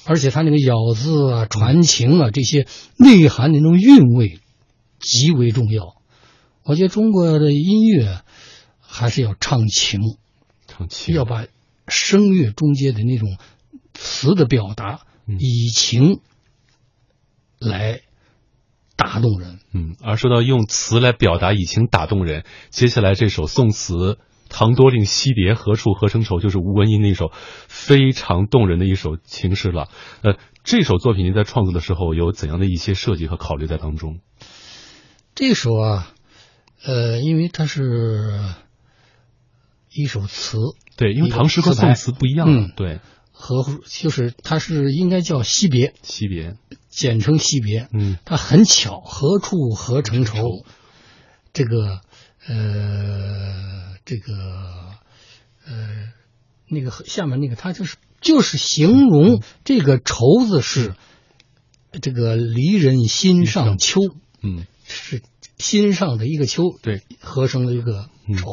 [0.03, 2.67] 而且它那个咬字啊、传情啊这些
[2.97, 4.39] 内涵的那种韵味
[4.99, 5.95] 极为重要。
[6.63, 8.21] 我觉得中国的音乐
[8.81, 10.01] 还是要唱情，
[10.67, 11.45] 唱情，要把
[11.87, 13.37] 声乐中间的那种
[13.93, 15.05] 词的表达
[15.39, 16.19] 以情
[17.59, 18.01] 来。
[18.95, 24.19] 打动人，嗯，而说到用词来表达以情打动人，接下来这首宋词
[24.49, 27.31] “唐多令西别何处何成愁”就是吴文英那首
[27.67, 29.89] 非常动人的一首情诗了。
[30.21, 34.19] 呃，这首作品您在创作的时候有怎样的一些设计和考虑在当中？
[35.35, 36.13] 这首啊，
[36.85, 38.39] 呃，因为它是
[39.91, 40.57] 一首词，
[40.95, 42.99] 对，因为唐诗和宋词不一样，嗯，对。
[43.35, 46.55] 和就是它是应该叫惜别，惜别，
[46.95, 47.87] 简称惜别。
[47.91, 50.63] 嗯，它很巧，何处何成愁？
[51.51, 52.01] 这个
[52.47, 54.33] 呃，这个
[55.65, 56.11] 呃，
[56.67, 60.95] 那个下面那个，它就是就是形容这个愁字是
[62.01, 63.99] 这个离人心上秋，
[64.41, 65.21] 嗯，是
[65.57, 68.47] 心上的一个秋，对，合成了一个愁，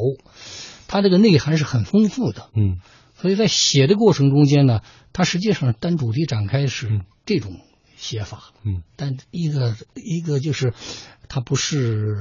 [0.88, 2.78] 它这个内涵是很丰富的，嗯。
[3.20, 4.80] 所以在写的过程中间呢，
[5.12, 7.60] 它实际上单主题展开是这种
[8.00, 10.72] 写法，嗯，但一个一个就是
[11.28, 12.16] 它不是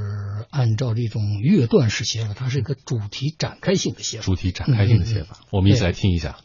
[0.49, 6.37] 按照这种乐段式写法，它是一个主题展开性的写法，主题展开性的写法，我们一起来听一下。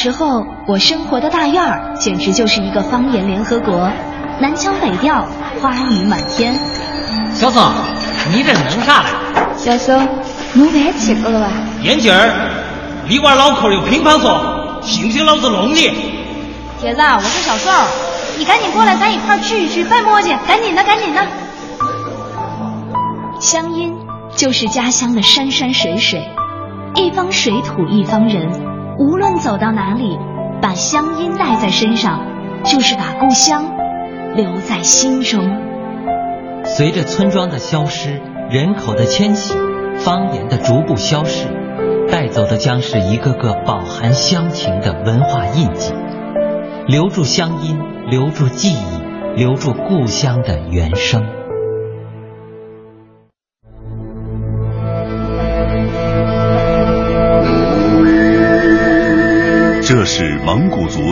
[0.00, 3.92] 时候，我生活的大院儿简直就是一个方言联合国，
[4.40, 5.26] 南腔北调，
[5.60, 6.54] 花语满天。
[7.34, 7.62] 小宋，
[8.32, 9.08] 你这弄啥嘞？
[9.58, 10.08] 小宋，
[10.54, 11.48] 弄饭去够了吧？
[11.82, 12.32] 眼镜儿，
[13.06, 15.90] 你娃脑壳有乒乓球，信不信老子弄你？
[16.80, 17.70] 铁子，我是小宋，
[18.38, 21.20] 你赶紧过来，咱一块聚一聚，别磨叽，赶紧的，赶紧的。
[23.38, 23.94] 乡音
[24.34, 26.26] 就是家乡的山山水水，
[26.94, 28.69] 一方水土一方人。
[29.00, 30.18] 无论走到哪里，
[30.60, 32.20] 把乡音带在身上，
[32.64, 33.64] 就是把故乡
[34.36, 35.42] 留在心中。
[36.64, 38.20] 随着村庄的消失，
[38.50, 39.54] 人口的迁徙，
[39.96, 41.46] 方言的逐步消逝，
[42.10, 45.94] 带走的将是一个个饱含乡情的文化印记。
[46.86, 47.80] 留住乡音，
[48.10, 51.39] 留住记忆，留住故乡的原声。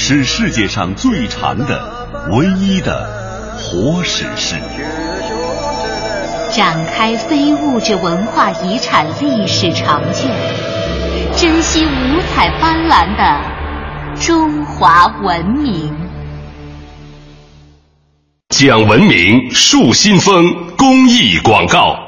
[0.00, 3.04] 是世界上最长的、唯一的
[3.58, 4.54] 活史诗，
[6.54, 10.30] 展开非物质文化遗产历史长卷，
[11.36, 13.40] 珍惜五彩斑斓的
[14.24, 15.92] 中华文明。
[18.50, 22.07] 讲文明树新风公益广告。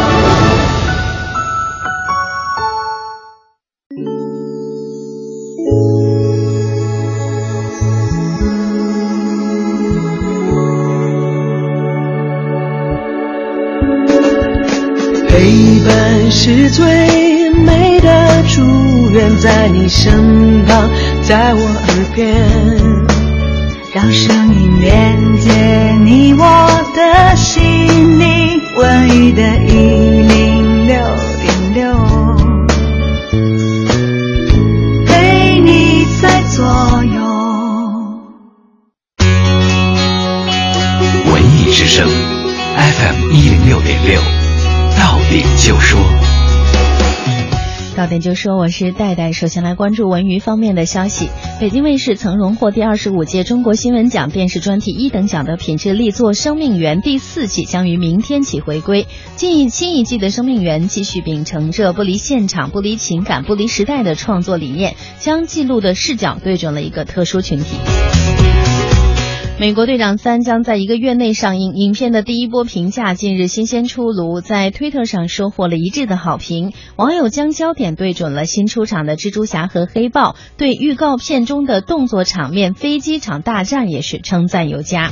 [16.33, 18.61] 是最美的祝
[19.11, 20.89] 愿，在你身旁，
[21.21, 22.33] 在我耳边，
[23.93, 25.51] 让声音连接
[26.03, 26.43] 你我
[26.95, 30.95] 的心灵，文艺的一零六
[31.41, 31.93] 点六，
[35.05, 36.63] 陪你在左
[37.13, 37.21] 右。
[41.29, 42.07] 文艺之声
[42.77, 44.21] FM 一零六点六，
[44.97, 45.99] 到点就说。
[48.01, 49.31] 到点就说，我是戴戴。
[49.31, 51.29] 首先来关注文娱方面的消息。
[51.59, 59.05] 北京卫视曾荣获第二十五届中国新闻奖电视专题一等奖的品质力作《生命源》第四季将于明天起回归。
[59.35, 67.77] 近新一季的《生命源》继续秉承着不离现场、不离情感、不离时代的创作理念，将记录的视角对准了一个特殊群体。
[69.61, 76.73] 《美国队长三》将在一个月内上映，影片的第一波评价近日新鲜出炉，在推特上收获了一致的好评。
[76.95, 85.11] 网友将焦点对准了新出场的蜘蛛侠和黑豹，对预告片中的动作场面、飞机场大战也是称赞有加。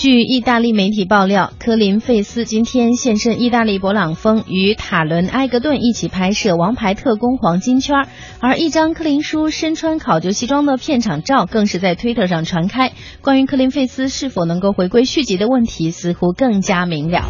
[0.00, 8.06] 据意大利媒体爆料，科林费斯今天现身意大利勃朗峰，与塔伦埃格顿一起拍摄《王牌特工》黄金圈，
[8.40, 12.92] 而一张科林叔身穿考究西装的片场照更是在推特上传开。
[13.20, 17.28] 关于科林费斯是否能够回归续集的问题，似乎更加明了。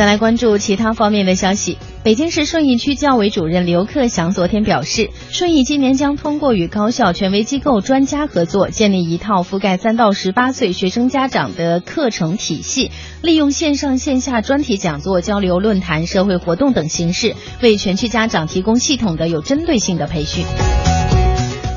[0.00, 1.76] 再来关注其他方面的消息。
[2.02, 12.90] 北京市顺义区教委主任刘克祥昨天表示，顺义今年将通过与高校、权威机构、专家合作，建立一套覆盖三到十八岁学生家长的课程体系，
[13.20, 20.46] 利用线上线下专题讲座、交流论坛、社会活动等形式，为全区家长提供系统的、有针对性的培训。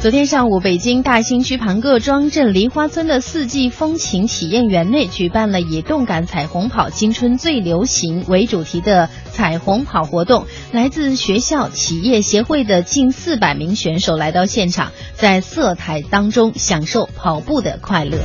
[0.03, 10.45] 昨天上午，北京大兴区庞各庄镇梨花村的四季风情体验园内举办了以“动感彩虹跑，青春最流行”为主题的彩虹跑活动。
[10.73, 18.17] 来自学校、企业、协会的近四百名选手来到现场，在色彩当中享受跑步的快乐。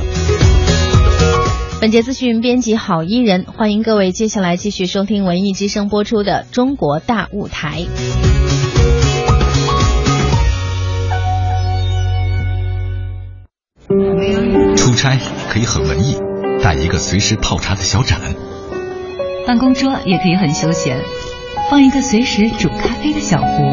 [1.79, 7.85] 本节资讯编辑郝伊人，欢迎各位接下来继续收听文艺之声播出的《中国大舞台》。
[14.99, 15.17] 差
[15.49, 16.17] 可以很文艺，
[16.61, 18.19] 带一个随时泡茶的小盏；
[19.47, 20.99] 办公桌也可以很休闲，
[21.71, 23.63] 放一个随时煮咖啡的小壶。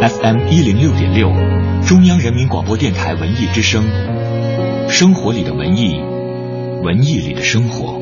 [0.00, 1.32] FM 一零六点六，
[1.84, 3.82] 中央人民广播电台文艺之声，
[4.88, 6.00] 生活里的文艺，
[6.84, 7.98] 文艺里的生活。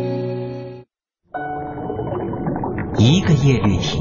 [2.99, 3.99] 一个叶绿体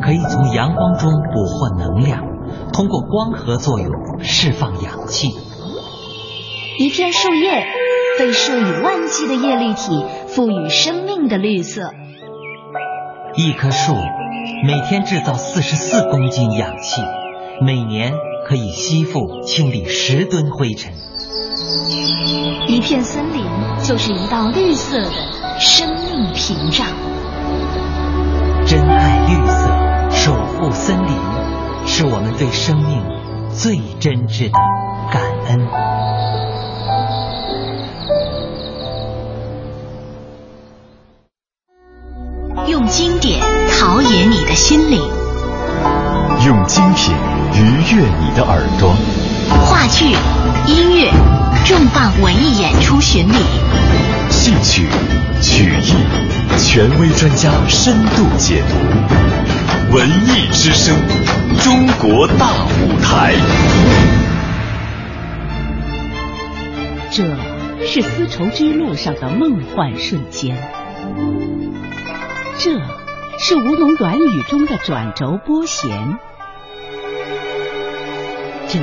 [0.00, 2.24] 可以从阳光中捕获能量，
[2.72, 3.90] 通过光合作用
[4.22, 5.28] 释放氧气。
[6.78, 7.66] 一片树叶
[8.20, 11.92] 被数以万计的叶绿体赋予生命的绿色。
[13.34, 13.96] 一棵树
[14.64, 17.02] 每天制造四十四公斤氧气，
[17.60, 18.12] 每年
[18.46, 20.92] 可以吸附清理十吨灰尘。
[22.68, 23.44] 一片森林
[23.82, 25.10] 就是一道绿色的
[25.58, 26.86] 生命屏障。
[28.64, 31.16] 珍爱绿色，守护森林，
[31.88, 33.02] 是我们对生命
[33.50, 34.58] 最真挚的
[35.10, 36.37] 感恩。
[42.68, 43.40] 用经典
[43.70, 45.00] 陶冶你的心灵，
[46.46, 47.14] 用精品
[47.54, 48.94] 愉悦你的耳朵。
[49.64, 50.04] 话剧、
[50.66, 51.10] 音乐、
[51.64, 53.36] 重磅文艺演出巡礼，
[54.28, 54.86] 戏曲、
[55.40, 55.94] 曲艺，
[56.58, 59.96] 权威专家深度解读。
[59.96, 60.94] 文艺之声，
[61.64, 62.50] 中国大
[62.82, 63.34] 舞台。
[67.10, 67.24] 这
[67.86, 70.54] 是丝绸之路上的梦幻瞬间。
[72.60, 72.72] 这
[73.38, 76.18] 是吴侬软语中的转轴拨弦，
[78.66, 78.80] 这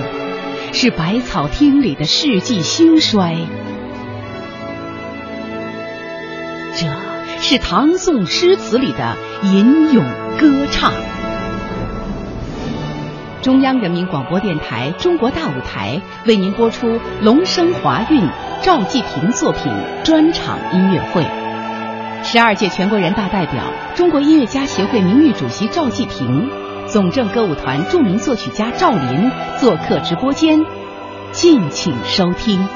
[0.72, 3.36] 是百草厅里的世纪兴衰，
[6.78, 6.88] 这
[7.42, 10.06] 是唐宋诗词里的吟咏
[10.40, 10.94] 歌唱。
[13.42, 18.22] 中央人民广播电台《中国大舞台》为您播出龙生华韵
[18.64, 19.70] 赵季平作品
[20.06, 21.45] 专场音乐会。
[22.28, 23.64] 十二届全国人大代表、
[23.94, 26.50] 中国音乐家协会名誉主席赵季平，
[26.88, 30.60] 总政歌舞团著名作曲家赵林做客直播间，
[31.32, 32.68] 敬请收听。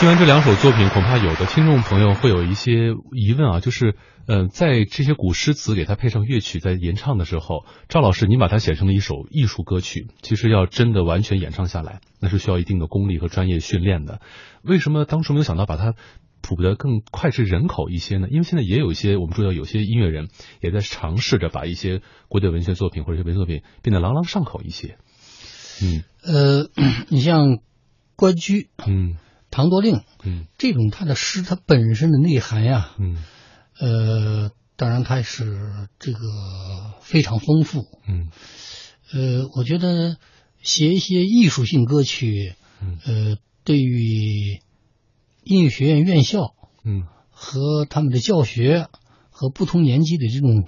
[0.00, 3.96] 听完这两首作品，恐怕有的听众朋友会有一些疑问啊，就是，
[4.26, 14.22] 呃，在这些古诗词给它配上乐曲，在吟唱的时候，赵老师您把它写成了一首艺术歌曲，其实要真的完全演唱下来，那是需要一定的功力和专业训练的。
[14.62, 15.92] 为什么当初没有想到把它
[16.40, 18.26] 谱得更脍炙人口一些呢？
[18.30, 20.28] 因为现在也有一些我们注意到有些音乐人
[20.62, 24.96] 也在尝试着把一些古典文学作品或者一些文学作品变得朗朗上口一些。
[25.82, 26.70] 嗯，呃，
[27.10, 27.58] 你像
[28.16, 29.16] 关雎，嗯。
[29.50, 33.24] 唐多令，嗯，这种他的诗，它本身的内涵呀，嗯，
[33.78, 36.20] 呃，当然它是这个
[37.00, 38.30] 非常丰富，嗯，
[39.12, 40.16] 呃，我觉得
[40.62, 44.60] 写一些艺术性歌曲，嗯，呃，对于
[45.42, 48.86] 音乐学院院校，嗯，和他们的教学
[49.30, 50.66] 和不同年级的这种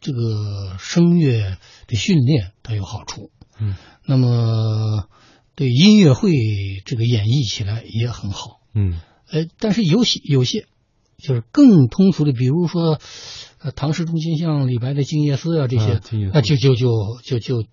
[0.00, 1.56] 这个声乐
[1.86, 3.74] 的训练，它有好处，嗯，
[4.04, 5.08] 那么。
[5.58, 6.30] 对音乐会
[6.84, 10.66] 这个演绎起来也很好，嗯，呃，但是有些有些
[11.16, 13.00] 就是更通俗的，比如说，
[13.58, 16.00] 呃，唐诗中心像李白的《静夜思》啊，这些，
[16.32, 17.64] 那就就就就就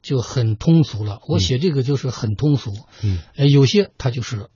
[0.00, 1.20] 就很通俗了。
[1.28, 2.72] 我写这个就是很通俗，
[3.02, 4.48] 嗯，呃，有些它就是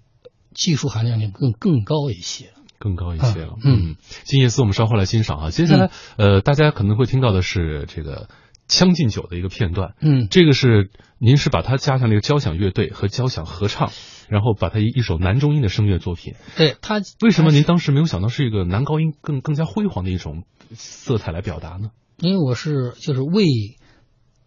[0.54, 3.58] 技术含量就更更高一些，更高一些了。
[3.62, 5.50] 嗯，《静夜思》我们稍后来欣赏啊。
[5.50, 8.28] 接下来，呃，大家可能会听到的是这个。
[8.68, 13.90] 《将进酒》的一个片段，嗯，这个是您是把它加上那个交响乐队和交响合唱，
[14.28, 16.34] 然后把它一一首男中音的声乐作品。
[16.56, 20.44] 对他，为什么您当时没有想到是一个男高音更更加辉煌的一种
[20.74, 21.90] 色彩来表达呢？
[22.18, 23.44] 因为我是就是为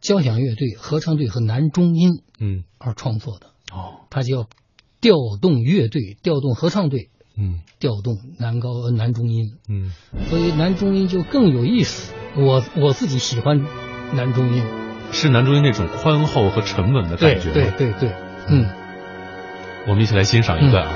[0.02, 4.50] 交响乐队、合唱队和男中音嗯而创作的哦，他就要
[5.02, 9.92] 调动乐队、调动合唱队，嗯，调动男高男中音，嗯，
[10.30, 12.14] 所以男中音就更有意思。
[12.38, 13.85] 我我自己喜欢。
[14.14, 14.64] 男中音
[15.12, 18.10] 是男中音那种宽厚和沉稳的感觉，对对对，
[18.48, 18.68] 嗯，
[19.88, 20.92] 我们一起来欣赏一段啊。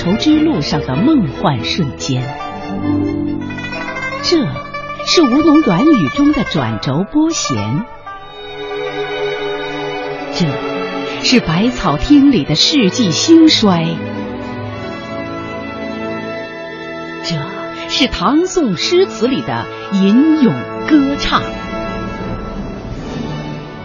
[0.00, 2.22] 绸之路上的梦幻瞬间，
[4.22, 4.38] 这
[5.04, 7.84] 是吴侬软语中的转轴拨弦，
[10.32, 10.46] 这
[11.22, 13.88] 是百草厅里的世纪兴衰，
[17.22, 17.36] 这
[17.90, 20.54] 是唐宋诗词里的吟咏
[20.88, 21.42] 歌唱。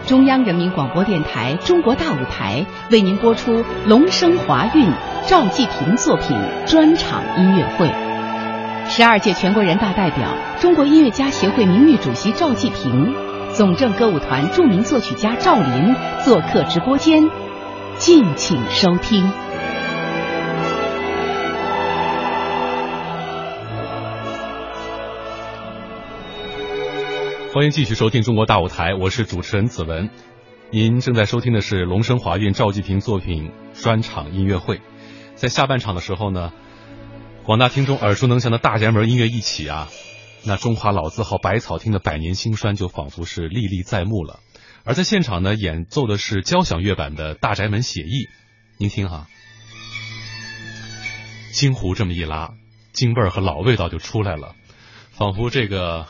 [0.08, 4.90] 中央人民广播电台《中国大舞台》为您播出龙生华韵
[5.28, 7.88] 赵季平作品专场音乐会。
[8.88, 13.12] 十二届全国人大代表、中国音乐家协会名誉主席赵季平，
[13.52, 17.24] 总政歌舞团著名作曲家赵林做客直播间，
[17.98, 19.28] 敬请收听。
[27.52, 30.12] 欢迎继续收听《中国大舞台》，我是主持人子文。
[30.70, 34.82] 您正在收听的是龙生华韵赵季平作品专场音乐会。
[35.36, 36.54] 在下半场的时候呢，
[37.44, 39.90] 广大听众耳熟能详的大宅门音乐一起啊，
[40.44, 44.40] 那中华老字号百草厅的百年兴衰就仿佛是历历在目了。
[44.84, 48.06] 而在现场呢，演奏的是交响乐版的《大宅门写意》，
[48.78, 49.28] 您听哈，
[51.54, 52.54] 京胡这么一拉，
[52.94, 54.56] 京味儿和老味道就出来了，
[55.12, 56.08] 仿佛这个。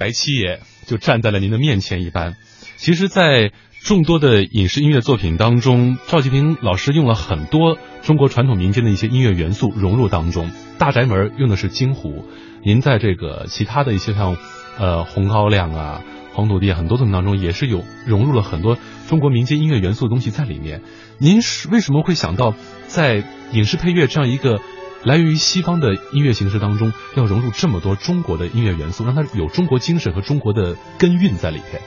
[0.00, 2.36] 白七爷就站在了您的面前一般。
[2.76, 3.50] 其实，在
[3.82, 10.48] 众多的影视音乐作品当中，赵季平老师用了很多中国传统民间的一些音乐元素融入当中。
[10.78, 12.24] 《大宅门》用的是京胡，
[12.62, 14.36] 您在这个其他的一些像
[14.78, 16.02] 呃《红高粱》啊、
[16.34, 18.76] 《黄土地》很多作品当中，也是有融入了很多
[19.08, 20.82] 中国民间音乐元素的东西在里面。
[21.18, 22.54] 您是为什么会想到
[22.88, 24.60] 在影视配乐这样一个？
[25.04, 31.80] 来源于西方的音乐形式当中，要融入这么多中国的音乐元素，让它有中国精神和中国的根韵在里边。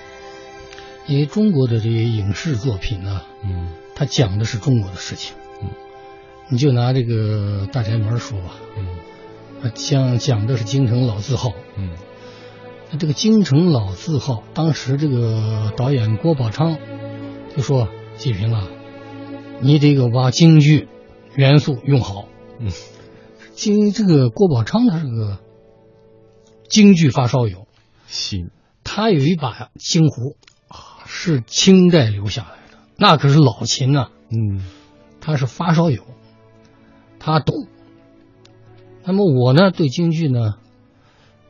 [1.08, 5.70] 因为中国的这些影视作品呢，嗯，它讲的是中国的事情，嗯，
[6.50, 11.92] 你就拿这个《大宅门》说吧，嗯，讲讲的是京城老字号，嗯，
[12.92, 16.78] 那这个京城老字号，当时这个导演郭宝昌
[17.56, 18.68] 就说：“季平啊，
[19.62, 20.88] 你得给我把京剧
[21.36, 22.28] 元素用好，
[22.60, 22.72] 嗯。”
[23.54, 25.38] 京这个郭宝昌他是个
[26.68, 27.68] 京剧发烧友，
[28.08, 28.50] 行，
[28.84, 30.36] 他有一把京胡，
[31.14, 34.64] 是清代留下来的，那可是老琴呐，嗯，
[35.20, 36.04] 他是发烧友，
[37.20, 37.68] 他懂。
[39.04, 40.56] 那么我呢，对京剧呢，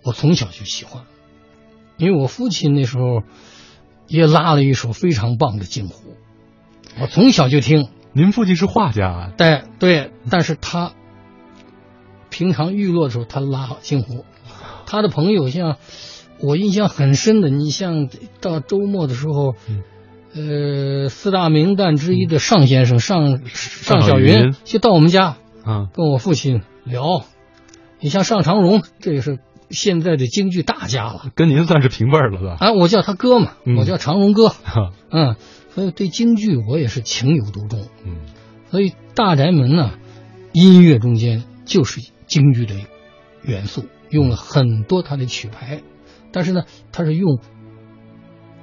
[0.03, 1.03] 我从小就喜欢，
[1.97, 3.21] 因为我父亲那时候
[4.07, 6.15] 也拉了一首非常棒的京胡，
[6.99, 7.89] 我从小就听。
[8.13, 10.93] 您父亲是画家，对对，但是他。
[12.29, 14.23] 平常娱乐的时候，他拉京胡，
[14.85, 15.75] 他的朋友像
[16.41, 18.09] 我印象很深的，你像
[18.39, 19.55] 到周末的时候，
[20.33, 27.23] 呃，四大名旦之一的尚先生尚尚小云就到我们家，啊，跟我父亲聊。
[27.99, 29.39] 你像尚长荣，这也是
[29.69, 32.57] 现在的京剧大家了，跟您算是平辈了，是吧？
[32.59, 34.53] 啊，我叫他哥嘛，我叫长荣哥，
[35.11, 35.35] 嗯，
[35.75, 38.17] 所以对京剧我也是情有独钟，嗯，
[38.69, 39.91] 所以大宅门呢，
[40.53, 42.01] 音乐中间就是。
[42.27, 42.75] 京剧的
[43.41, 45.81] 元素用了很多他的曲牌，
[46.31, 47.39] 但是呢，他是用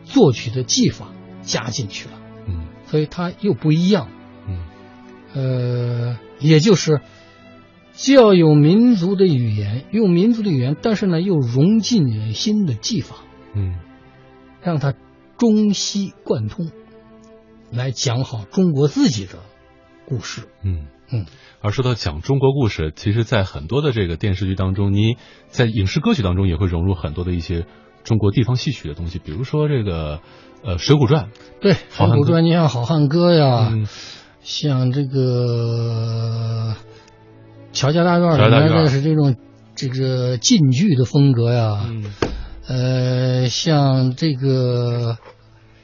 [0.04, 1.08] 作曲的技法
[1.42, 4.08] 加进去了，嗯，所以它又不一样，
[4.46, 4.64] 嗯，
[5.34, 7.00] 呃，也就是
[7.92, 13.16] 既要有民族的语言，用民族的语言，但是呢，又融进人心的技法，
[13.54, 13.78] 嗯，
[14.62, 14.94] 让它
[15.36, 16.70] 中西贯通，
[17.70, 19.40] 来讲好中国自己的
[20.06, 20.86] 故事，嗯。
[21.10, 21.24] 嗯。
[21.60, 25.16] 而说到讲中国故事，其实，在很多的这个电视剧当中，你
[25.48, 27.66] 在影视歌曲当中也会融入很多的一些
[28.04, 30.20] 中国地方戏曲的东西，比如说这个
[30.62, 31.24] 呃《水浒传》。
[31.60, 33.72] 对，《水浒传》你像《好汉歌》呀，
[34.40, 36.76] 像这个
[37.72, 39.34] 《乔家大院》里面的是这种
[39.74, 41.90] 这个晋剧的风格呀，
[42.68, 45.18] 呃，像这个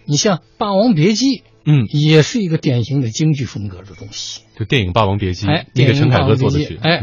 [0.04, 1.26] 你像《霸王别姬》。
[1.66, 4.42] 嗯，也是一个典型的京剧风格的东西。
[4.56, 7.00] 就电影《霸王别姬》，哎，那个陈凯歌做的曲，哎，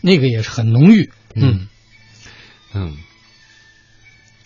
[0.00, 1.10] 那个也是很浓郁。
[1.34, 1.68] 嗯
[2.74, 2.96] 嗯，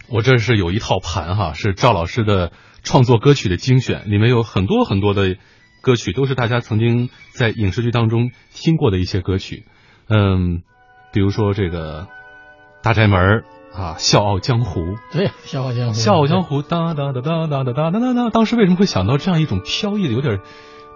[0.08, 2.52] 我这是有一套盘哈，是赵老师的
[2.82, 5.36] 创作歌曲的精选，里面有很多很多的
[5.80, 9.64] 歌曲，都是大家曾经在影视剧当中听过的一些歌曲。
[10.08, 10.62] 嗯，
[11.12, 12.02] 比如说这个
[12.82, 13.18] 《大宅门》。
[13.74, 18.30] 啊，笑傲江湖，对，笑傲江湖，笑傲江湖，哒哒哒哒哒哒哒哒哒。
[18.30, 20.40] 当时为什么会想到这样一种飘逸的、有点，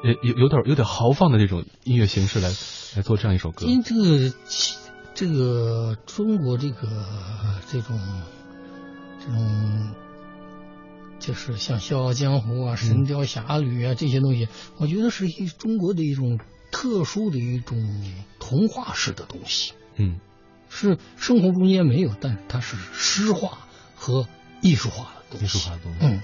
[0.04, 2.48] 呃，有有点有点豪放的这种音乐形式来
[2.94, 3.66] 来做这样一首歌？
[3.66, 4.32] 因为这个
[5.12, 6.86] 这个中国这个
[7.68, 7.98] 这种
[9.18, 9.90] 这种，
[11.18, 14.46] 就是像笑傲江湖啊、神雕侠侣啊这些东西，
[14.76, 16.38] 我觉得是一中国的一种
[16.70, 17.76] 特殊的一种
[18.38, 19.72] 童话式的东西。
[19.96, 20.20] 嗯。
[20.68, 24.26] 是生活中间没有，但是它是诗化和
[24.60, 25.44] 艺术化的东西。
[25.44, 26.22] 艺术化的东西，嗯，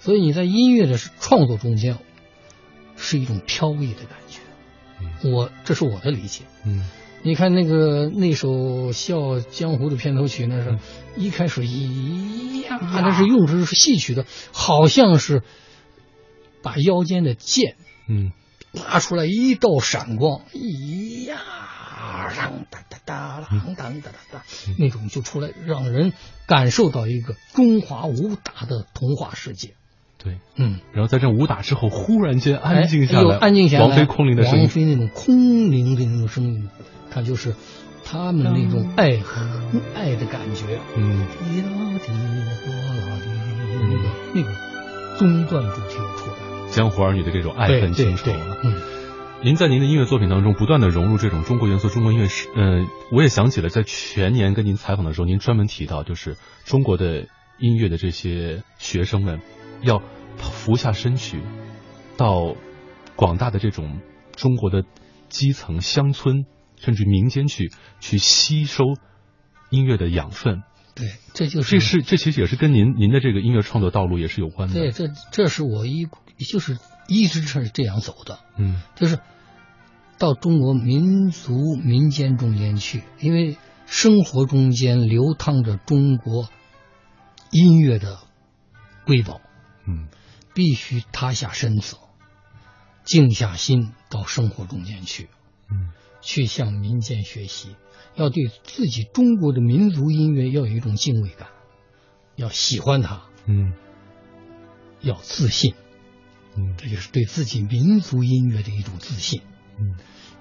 [0.00, 1.98] 所以你在音乐的创作中间，
[2.96, 4.40] 是一种飘逸的感觉。
[5.30, 6.44] 我这是我的理解。
[6.64, 6.88] 嗯，
[7.22, 8.48] 你看那个那首
[8.92, 10.78] 《笑江湖》的片头曲，那是
[11.16, 15.42] 一开始一呀，那是用的是戏曲的，好像是
[16.62, 17.76] 把腰间的剑，
[18.08, 18.32] 嗯，
[18.72, 21.36] 拉出来一道闪光，一呀，
[22.36, 24.42] 当哒哒哒，当当哒哒哒，
[24.78, 26.12] 那种就出来，让人
[26.46, 29.74] 感受到一个中华武打的童话世界。
[30.22, 36.68] 对，嗯，然后在这武打之后，忽然间安静下来，安静下来，王菲空灵的声音，王菲那种空灵的那种声音，
[37.10, 37.54] 它就是
[38.04, 39.40] 他们那种爱和
[39.94, 41.26] 爱的感觉，嗯，
[43.88, 44.52] 那个那个
[45.18, 46.36] 中段主题出来，
[46.70, 48.30] 江湖儿女的这种爱恨情仇，
[48.62, 48.80] 嗯。
[49.42, 57.26] 您在您的音乐作品当中不断的融入这种中国元素，中国音乐是，呃，我也想起了在全年跟您采访的时候，您专门提到，就是中国的
[57.58, 59.40] 音乐的这些学生们。
[59.82, 60.02] 要
[60.36, 61.40] 俯下身去，
[62.18, 62.54] 到
[63.16, 64.00] 广大的这种
[64.36, 64.84] 中国的
[65.30, 66.44] 基层乡村，
[66.76, 68.84] 甚至民间去，去吸收
[69.70, 70.62] 音乐的养分。
[70.94, 74.74] 对，这就是这是这其实也是跟您您的这个音乐创作道路也是有关的。
[74.74, 76.06] 对，这这是我一
[76.44, 78.38] 就是一直是这样走的。
[78.56, 79.18] 嗯，就是
[80.18, 83.56] 到中国民族民间中间去，因为
[83.86, 86.48] 生活中间流淌着中国
[87.50, 88.18] 音乐的
[89.06, 89.40] 瑰宝。
[89.86, 90.08] 嗯，
[90.54, 91.96] 必须塌下身子，
[93.04, 95.30] 静下心到生活中间去，
[95.70, 95.90] 嗯，
[96.20, 97.76] 去向民间学习，
[98.14, 101.48] 要对自己中国的民族音乐要有一种敬畏感，
[102.36, 103.72] 要喜欢它，嗯，
[105.00, 105.74] 要自信，
[106.56, 109.40] 嗯，这就是对自己民族音乐的一种自信，
[109.78, 109.94] 嗯，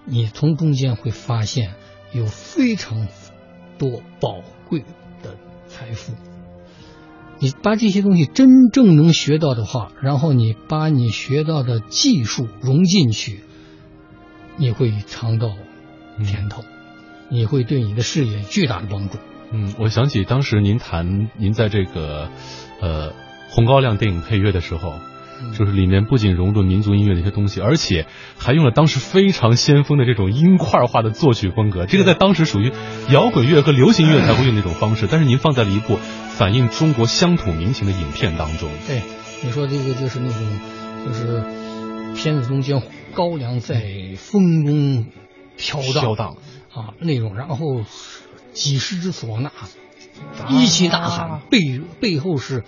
[0.05, 1.75] 你从中间会发现
[2.13, 3.07] 有非常
[3.77, 4.79] 多宝贵
[5.21, 5.37] 的
[5.67, 6.13] 财富。
[7.37, 13.43] 你把这些东西真正能学到的话，然后你把你学到的技术融进去，
[14.57, 15.53] 你会尝到
[16.25, 16.65] 甜头，
[17.29, 19.19] 你会对你的事业巨大的帮助。
[19.51, 22.29] 嗯，我想起当时您谈您在这个
[22.81, 23.11] 呃
[23.51, 24.99] 《红高粱》电影配乐的时候。
[25.57, 28.05] 就是里面不仅融入了民族音乐的一些东西，而且
[28.37, 31.85] 还用了当时非常先锋的这种音块化的作曲风格。
[31.85, 32.71] 这个在当时属于
[33.09, 35.97] 摇滚乐和流行乐才会用那种方式，但是您放在了一部
[36.29, 38.69] 反映中国乡土民情的影片当中。
[38.87, 39.01] 对，
[39.43, 40.59] 你说这个就是那种，
[41.05, 41.43] 就是
[42.15, 42.81] 片子中间
[43.13, 43.81] 高粱在
[44.17, 45.07] 风中
[45.57, 46.37] 飘荡，飘荡
[46.73, 47.83] 啊那种，然后
[48.53, 49.51] 几十只唢呐
[50.49, 52.63] 一起呐喊，背背后是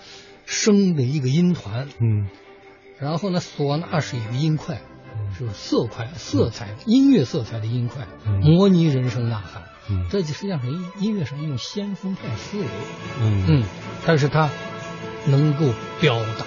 [0.45, 2.27] 生的一个音团，嗯。
[3.01, 4.81] 然后呢，唢呐是一个音块，
[5.37, 8.07] 是色块、色彩、音乐色彩的音块，
[8.41, 9.63] 模拟人声呐喊。
[10.09, 12.65] 这就实际上是音音乐上一种先锋派思维。
[13.19, 13.63] 嗯嗯，
[14.05, 14.49] 但是它
[15.25, 16.45] 能够表达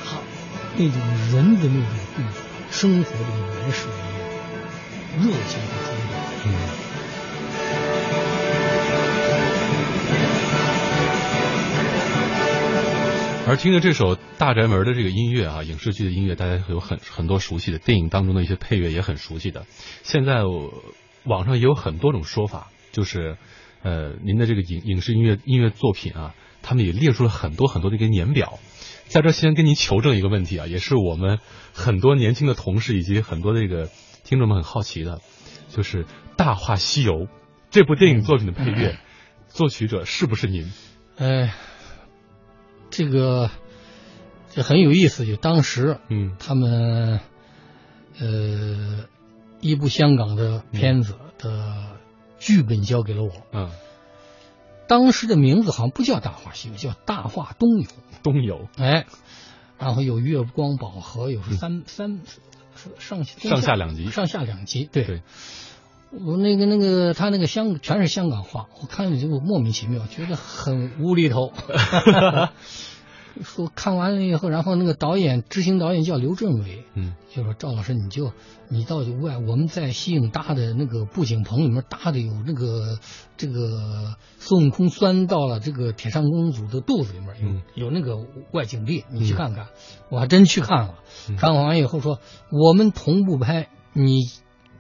[0.77, 0.99] 那种
[1.33, 1.85] 人的那种
[2.17, 2.25] 对
[2.71, 3.19] 生活的
[3.61, 6.53] 原始的热情和冲动。
[6.53, 6.84] 嗯。
[13.47, 19.67] 而听着这首《大宅门》的这个音乐啊，影视剧的音乐，大家有很很多熟悉的，电影当中的一些配乐也很熟悉的。
[20.03, 20.45] 现在
[21.25, 23.37] 网上也有很多种说法，就是
[23.83, 28.59] 呃，您的这个影影视音乐音乐作品啊，他们也列出了很多很多的一个年表。
[29.09, 31.39] 在这先跟您求证一个问题啊，也是我们
[31.75, 33.91] 很多年轻的同事以及很多这个
[34.25, 35.21] 听众们很好奇的，
[35.69, 36.05] 就是
[36.39, 37.13] 《大话西游》
[37.71, 38.99] 这部电影作品的配乐
[39.49, 40.73] 作曲者是不是您？
[41.19, 41.53] 哎。
[42.91, 43.51] 这个
[44.51, 47.21] 这很有意思，就当时，嗯，他们
[48.19, 49.07] 呃
[49.61, 51.99] 一部香港的片子的
[52.39, 53.71] 剧本交给了我，嗯，
[54.87, 57.85] 当时的名字好像不叫《大话西游》，叫《大话东游》。
[58.23, 59.05] 东游，哎，
[59.79, 62.23] 然后有月光宝盒，有三三
[62.99, 65.05] 上上下两集，上下两集，对。
[65.05, 65.23] 对。
[66.25, 71.53] 我那个那个他那个香全是香港话，我看了就莫名其妙，觉得很无厘头。
[73.43, 78.31] 说看完了以后，然后那个导演执行导演叫刘镇伟，嗯，就说赵老师你就
[78.69, 83.01] 你到外我们在西影搭的那个布景棚里面搭的有那个
[83.37, 89.67] 这个孙悟空钻到了这个铁扇公主的肚子里面有有那个外景地，你去看看。
[90.11, 90.95] 我还真去看了，
[91.37, 92.21] 看完以后说
[92.53, 94.31] 我们同步拍，你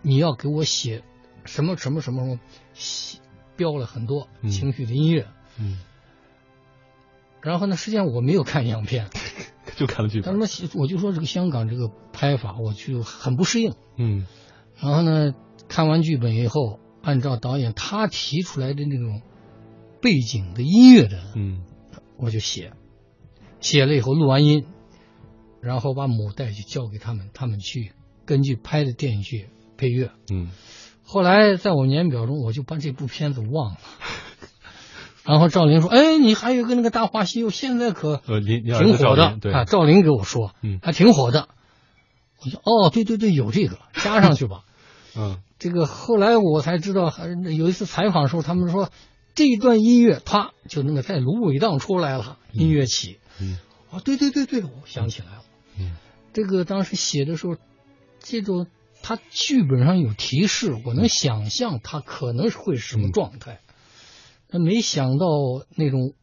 [0.01, 1.03] 你要给我写。
[1.45, 2.39] 什么什么什么
[2.75, 3.21] 什么，
[3.57, 5.79] 标了很多情绪的音乐，嗯，
[7.41, 9.09] 然后呢，实际上我没有看样片，
[9.77, 10.41] 就看了剧本。
[10.41, 14.27] 他说，我就说这个香港这个拍法，我就很不适应，嗯，
[14.81, 15.35] 然后呢，
[15.69, 19.23] 看完剧本以后，按照导演他提出来的那种
[20.01, 21.63] 背景的音乐的，嗯，
[22.17, 22.73] 我就写，
[23.61, 24.67] 写了以后录完音，
[25.61, 27.93] 然后把母带去交给他们，他们去
[28.25, 30.51] 根据拍的电视剧配乐，嗯。
[31.05, 33.79] 后来在我年表中，我就把这部片子忘了。
[35.25, 41.49] 然后赵琳说：“哎，你还有一个那个《大话西游》，现在可挺火的对啊。”赵琳给我说，嗯，还挺火的。
[42.45, 44.65] 我说：“哦，对对对，有这个，加上去吧。
[45.17, 48.91] ”嗯，这个后来我才知道，还有一次采访的时候，他们说
[49.35, 53.19] 这一段音乐，啪就那个在芦苇荡出来了，音乐起。
[53.41, 53.57] 嗯，
[53.91, 55.43] 哦，对对对对，我想起来了。
[55.79, 55.93] 嗯，
[56.35, 57.57] 这个当时写的时候，
[58.21, 58.67] 这种
[59.07, 63.61] 他剧本上有提示，我能想象他可能会是什么状态。
[64.51, 65.27] 那没想到
[65.77, 66.15] 那种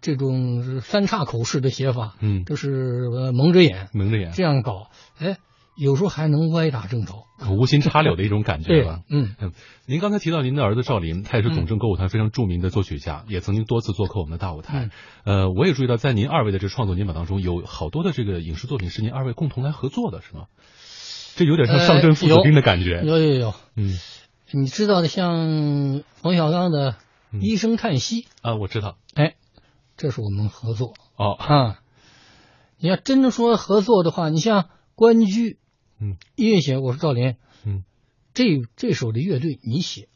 [0.00, 5.38] 这种三岔口式的写法，嗯，就是蒙着眼，蒙着眼这样搞，哎，
[5.76, 9.00] 有时候还能歪打正着，无心插柳的一种感觉吧。
[9.10, 9.52] 嗯嗯，
[9.86, 14.90] 您刚才提到您的儿子赵林，他也是总政歌舞团非常著名的作曲家，也曾经多次做客我们的大舞台。
[15.24, 20.44] 呃，我也注意到，在您二位的这创作年表当中，有好多的这个影视作品是您二位共同来合作的，是吗？
[21.36, 23.02] 这有点像上阵父子兵的感觉。
[23.04, 23.98] 有有有，嗯，
[24.52, 26.96] 你知道的，像冯小刚的。
[27.40, 29.36] 一声叹息啊，我知道，哎，
[29.96, 30.94] 这是我们合作。
[31.14, 31.30] 哦。
[31.34, 31.80] 啊。
[32.78, 35.56] 你要真的说合作的话，你像关雎，
[36.00, 37.84] 嗯，音乐写我是赵林，嗯，
[38.34, 40.08] 这这首的乐队你写，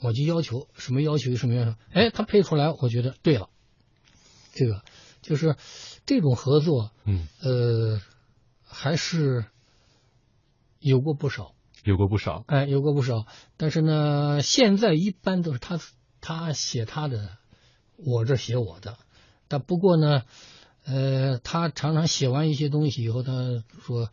[0.00, 3.48] 我就要求什么要求什么要求，哎，他配出来，我觉得对了，
[4.54, 4.82] 这个
[5.22, 5.54] 就是
[6.04, 8.00] 这种合作，嗯，呃，
[8.66, 9.44] 还是
[10.84, 15.80] 有过不少，有过不少，哎，有过不少，但是呢，现在一般都是他。
[16.26, 17.36] 他写他的，
[17.98, 18.96] 我这写我的，
[19.46, 20.22] 但不过呢，
[20.86, 23.32] 呃，他常常写完一些东西以后，他
[23.84, 24.08] 说：“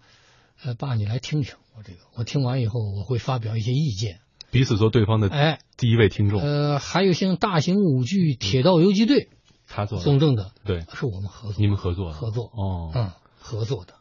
[0.62, 4.20] 呃，爸，你来听听我这个。”我听完以后，我会发表一些意见。
[4.52, 6.42] 彼此做对方的哎第一位听众。
[6.42, 9.18] 呃，还有像大型舞剧《铁道游击队》，
[9.66, 13.94] 他做宋正的，对，是我们合作，你们合作合作哦，嗯，合作的，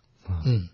[0.45, 0.69] 嗯。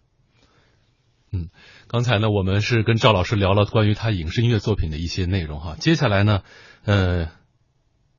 [1.36, 1.50] 嗯，
[1.86, 5.76] 刚才呢，我们是跟赵老师聊了关于他影视音乐作品的一些内容哈。
[5.78, 6.42] 接下来呢，
[6.84, 7.28] 呃，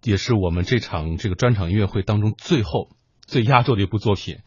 [0.03, 2.89] 也是我们这场这个专场音乐会当中最后
[3.25, 4.37] 最压轴的一部作品，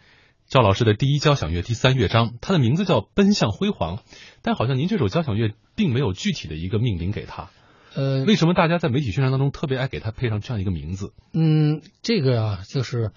[0.46, 3.96] 赵老师的第一交响乐第三乐章，它的名字叫《奔向辉煌》，
[4.42, 7.50] 但好像您这首交响乐并没有具体的一个命名给他。
[7.94, 11.12] 呃，为什么大家在媒体宣传当中特别爱给他配上这样一个名字？
[11.32, 13.10] 嗯，这个啊，就是。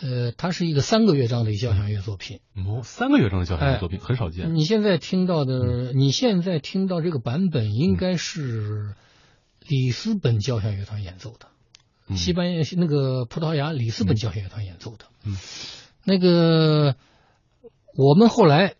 [0.00, 2.40] 呃，它是一个三个乐章的一交响乐作品。
[2.56, 4.54] 哦，三个乐章的交响乐作品、哎、很少见。
[4.54, 8.94] 你现在听到的，嗯、你现在听到这个版本，应该是
[9.60, 11.46] 里斯本交响乐团演奏的，
[12.08, 15.04] 嗯、西班牙那个葡萄牙里斯本交响乐团演奏的。
[15.24, 15.36] 嗯，
[16.02, 16.96] 那个
[17.96, 18.74] 我们后来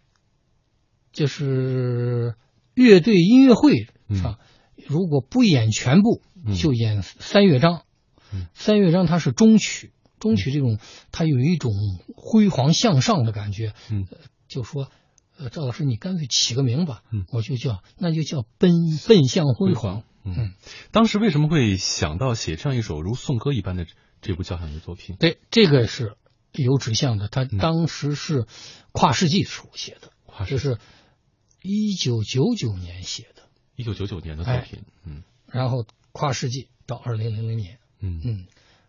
[1.13, 2.35] 就是
[2.75, 3.87] 乐队音乐会
[4.21, 4.39] 上，
[4.89, 6.21] 如果不演全部，
[6.61, 7.83] 就演三乐章。
[8.33, 9.93] 嗯、三乐章它是中曲。
[10.25, 10.79] 中曲这种，
[11.13, 11.73] 它有一种
[12.17, 13.75] 辉煌向上的感觉。
[13.91, 14.07] 嗯，
[14.49, 14.91] 就说，
[15.37, 17.03] 呃，赵老师，你干脆起个名吧。
[17.13, 18.73] 嗯，我就叫，那就叫奔
[19.07, 20.03] 奔向辉煌。
[20.25, 20.55] 嗯，
[20.93, 23.87] 当时为什么会想到写这样一首如颂歌一般的
[24.23, 25.17] 这部交响乐作品？
[25.17, 26.17] 对，这个是
[26.53, 27.29] 有指向的。
[27.29, 28.47] 他当时是
[28.93, 30.79] 跨世纪时候写的，跨就是
[31.61, 33.43] 一九九九年写的。
[33.77, 34.85] 一九九九年的作品。
[35.05, 37.79] 嗯，然后跨世纪到二零零零年。
[38.01, 38.47] 嗯嗯。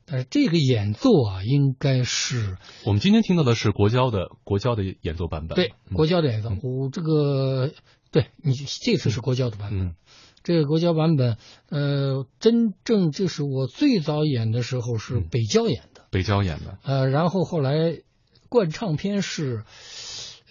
[0.08, 5.56] 但是这个演奏啊，应该是我们今天听到的是国交的国交的演奏版本。
[5.56, 6.50] 对，国交的演奏。
[6.50, 7.72] 我、嗯、这个
[8.12, 9.80] 对你这次是国交的版本。
[9.80, 9.96] 嗯，
[10.44, 11.38] 这个国交版本，
[11.70, 16.06] 呃，真正就是我最早演的时候是北交演的。
[16.12, 16.78] 北交演的。
[16.84, 18.02] 呃，然后后来
[18.48, 19.64] 灌唱片是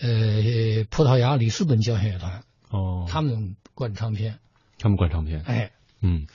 [0.01, 0.11] 呃
[0.91, 2.43] 葡萄牙里斯本交响乐团。
[2.71, 3.07] 哦。
[3.09, 4.41] 他们灌唱片。
[4.79, 5.43] 他们灌唱片。
[5.43, 5.71] 哎。
[6.01, 6.27] 嗯。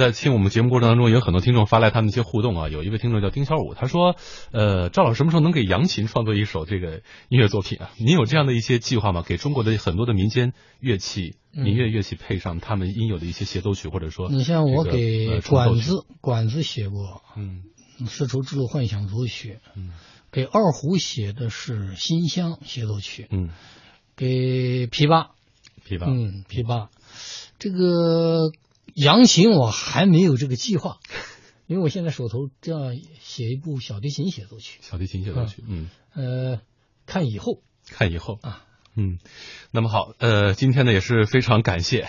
[0.00, 2.70] 在听我们节目过程当中，也有很多听众发来他们一些互动啊。
[2.70, 4.16] 有一位听众叫丁小武，他说
[4.50, 7.90] ：“呃，赵老师什么时候能给扬琴创作一首这个音乐作品啊？
[7.98, 9.22] 您有这样的一些计划吗？
[9.22, 17.64] 给中国的很多的民间乐器、民乐乐器配上他们应有的一些协奏曲，或者说、你像我给管子、呃、管子写过，嗯，
[18.08, 19.90] 《丝绸之路幻想组曲》，嗯，
[20.32, 23.50] 给二胡写的是《新乡》协奏曲，嗯，
[24.16, 25.26] 给琵琶，
[25.86, 26.88] 琵琶，嗯，琵琶，
[27.58, 28.50] 这个。”
[28.94, 30.98] 扬琴我还没有这个计划，
[31.66, 34.78] 因为我现在手头这样写一部小提琴协奏曲。
[34.82, 36.60] 小提琴协奏曲，嗯，呃，
[37.06, 38.64] 看以后，看以后啊，
[38.96, 39.18] 嗯，
[39.70, 42.08] 那么好，呃，今天呢也是非常感谢，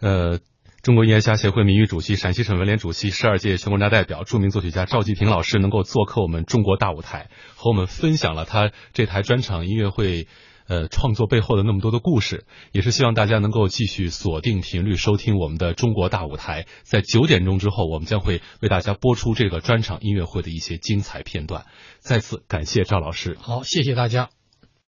[0.00, 0.40] 呃，
[0.82, 10.28] 中国音乐家协会名誉主席、陕西省文联主席、十二届全国人大代表、著名作曲家赵季平老师能够做客我们中国大舞台，和我们分享了他这台专场音乐会。
[10.66, 16.66] 呃，创作背后的那么多的故事，也是希望大家能够继续锁定频率收听我们的中国大舞台。
[16.82, 21.66] 在九点钟之后，我们将会为大家播出这个专场音乐会的一些精彩片段。
[21.98, 24.30] 再次感谢赵老师，好，谢谢大家。